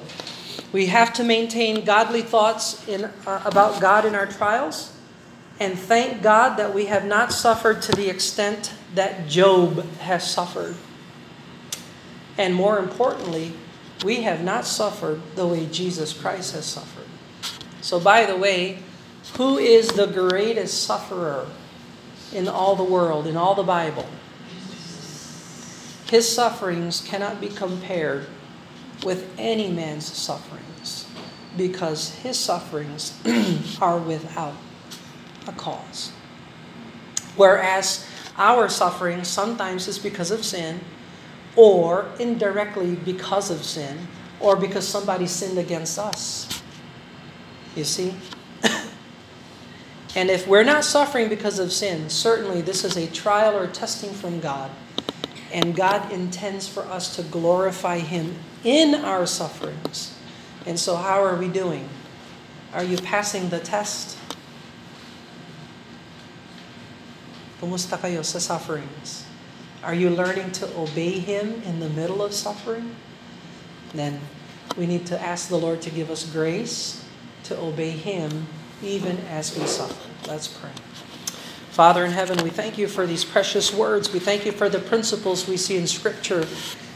we 0.74 0.88
have 0.88 1.14
to 1.14 1.24
maintain 1.24 1.86
godly 1.86 2.22
thoughts 2.22 2.86
in, 2.88 3.06
uh, 3.06 3.42
about 3.46 3.80
God 3.80 4.06
in 4.06 4.16
our 4.16 4.28
trials, 4.28 4.94
and 5.60 5.80
thank 5.80 6.22
God 6.22 6.58
that 6.58 6.74
we 6.74 6.88
have 6.88 7.06
not 7.06 7.32
suffered 7.32 7.82
to 7.84 7.94
the 7.94 8.10
extent 8.10 8.74
that 8.96 9.28
Job 9.28 9.90
has 10.00 10.30
suffered. 10.30 10.76
And 12.38 12.54
more 12.54 12.78
importantly, 12.80 13.54
we 14.04 14.22
have 14.22 14.44
not 14.44 14.66
suffered 14.66 15.22
the 15.36 15.48
way 15.48 15.66
Jesus 15.68 16.14
Christ 16.14 16.54
has 16.54 16.66
suffered. 16.66 16.97
So, 17.88 18.02
by 18.02 18.26
the 18.26 18.36
way, 18.36 18.80
who 19.38 19.58
is 19.58 19.88
the 19.88 20.08
greatest 20.08 20.84
sufferer 20.84 21.48
in 22.34 22.50
all 22.50 22.76
the 22.76 22.84
world, 22.84 23.26
in 23.28 23.38
all 23.38 23.56
the 23.56 23.64
Bible? 23.64 24.06
His 26.10 26.28
sufferings 26.28 27.00
cannot 27.00 27.40
be 27.40 27.48
compared 27.48 28.28
with 29.06 29.34
any 29.38 29.72
man's 29.72 30.06
sufferings 30.06 31.08
because 31.56 32.14
his 32.16 32.38
sufferings 32.38 33.18
are 33.82 33.98
without 33.98 34.56
a 35.48 35.54
cause. 35.54 36.12
Whereas 37.38 38.06
our 38.38 38.68
suffering 38.68 39.24
sometimes 39.24 39.88
is 39.88 39.98
because 39.98 40.30
of 40.30 40.44
sin, 40.44 40.82
or 41.56 42.12
indirectly 42.20 42.96
because 42.96 43.50
of 43.50 43.64
sin, 43.64 44.10
or 44.42 44.58
because 44.58 44.86
somebody 44.86 45.26
sinned 45.26 45.58
against 45.58 45.98
us. 45.98 46.57
You 47.78 47.84
see? 47.84 48.16
and 50.16 50.32
if 50.32 50.48
we're 50.48 50.64
not 50.64 50.84
suffering 50.84 51.30
because 51.30 51.60
of 51.60 51.72
sin, 51.72 52.10
certainly 52.10 52.62
this 52.62 52.84
is 52.84 52.98
a 52.98 53.06
trial 53.06 53.56
or 53.56 53.68
testing 53.68 54.10
from 54.10 54.40
God. 54.40 54.72
And 55.54 55.76
God 55.76 56.12
intends 56.12 56.68
for 56.68 56.82
us 56.90 57.16
to 57.18 57.22
glorify 57.22 58.00
Him 58.00 58.34
in 58.64 58.96
our 58.96 59.28
sufferings. 59.28 60.18
And 60.66 60.80
so, 60.80 60.96
how 60.96 61.24
are 61.24 61.36
we 61.36 61.48
doing? 61.48 61.88
Are 62.74 62.84
you 62.84 62.98
passing 62.98 63.50
the 63.50 63.60
test? 63.60 64.18
Kumusta 67.62 68.02
kayo 68.02 68.26
sa 68.26 68.40
sufferings? 68.40 69.24
Are 69.84 69.94
you 69.94 70.10
learning 70.10 70.52
to 70.54 70.66
obey 70.76 71.20
Him 71.20 71.62
in 71.62 71.80
the 71.80 71.90
middle 71.90 72.26
of 72.26 72.34
suffering? 72.34 72.96
Then 73.94 74.20
we 74.76 74.88
need 74.88 75.06
to 75.14 75.22
ask 75.22 75.48
the 75.48 75.62
Lord 75.62 75.80
to 75.84 75.92
give 75.92 76.10
us 76.10 76.26
grace 76.26 77.07
to 77.48 77.60
obey 77.60 77.92
Him 77.92 78.48
even 78.82 79.18
as 79.30 79.58
we 79.58 79.66
suffer. 79.66 80.10
Let's 80.28 80.48
pray. 80.48 80.72
Father 81.72 82.06
in 82.06 82.12
heaven, 82.12 82.44
we 82.44 82.50
thank 82.50 82.78
you 82.78 82.88
for 82.88 83.06
these 83.06 83.24
precious 83.24 83.74
words. 83.74 84.12
We 84.12 84.20
thank 84.20 84.46
you 84.46 84.52
for 84.52 84.68
the 84.68 84.80
principles 84.80 85.48
we 85.48 85.58
see 85.58 85.78
in 85.78 85.86
Scripture. 85.86 86.48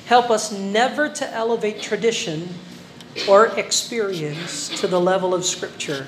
Help 0.06 0.30
us 0.30 0.52
never 0.52 1.08
to 1.08 1.34
elevate 1.34 1.82
tradition 1.82 2.50
or 3.30 3.48
experience 3.60 4.70
to 4.82 4.88
the 4.88 5.00
level 5.00 5.34
of 5.34 5.46
Scripture. 5.46 6.08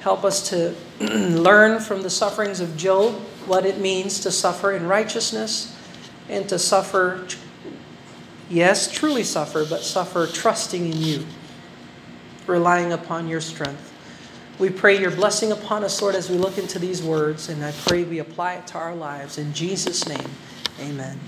Help 0.00 0.24
us 0.24 0.48
to 0.50 0.74
learn 1.00 1.80
from 1.80 2.02
the 2.02 2.10
sufferings 2.10 2.60
of 2.60 2.76
Job 2.76 3.14
what 3.46 3.66
it 3.66 3.78
means 3.78 4.20
to 4.20 4.30
suffer 4.30 4.72
in 4.72 4.86
righteousness 4.86 5.76
and 6.28 6.48
to 6.48 6.58
suffer, 6.58 7.26
yes, 8.48 8.90
truly 8.90 9.24
suffer, 9.24 9.64
but 9.64 9.82
suffer 9.82 10.26
trusting 10.26 10.92
in 10.92 11.00
you, 11.00 11.26
relying 12.46 12.92
upon 12.92 13.28
your 13.28 13.40
strength. 13.40 13.92
We 14.58 14.70
pray 14.70 15.00
your 15.00 15.10
blessing 15.10 15.50
upon 15.50 15.82
us, 15.82 16.00
Lord, 16.00 16.14
as 16.14 16.30
we 16.30 16.36
look 16.36 16.58
into 16.58 16.78
these 16.78 17.02
words, 17.02 17.48
and 17.48 17.64
I 17.64 17.72
pray 17.72 18.04
we 18.04 18.20
apply 18.20 18.54
it 18.54 18.66
to 18.68 18.78
our 18.78 18.94
lives. 18.94 19.38
In 19.38 19.52
Jesus' 19.52 20.06
name, 20.06 20.30
amen. 20.80 21.18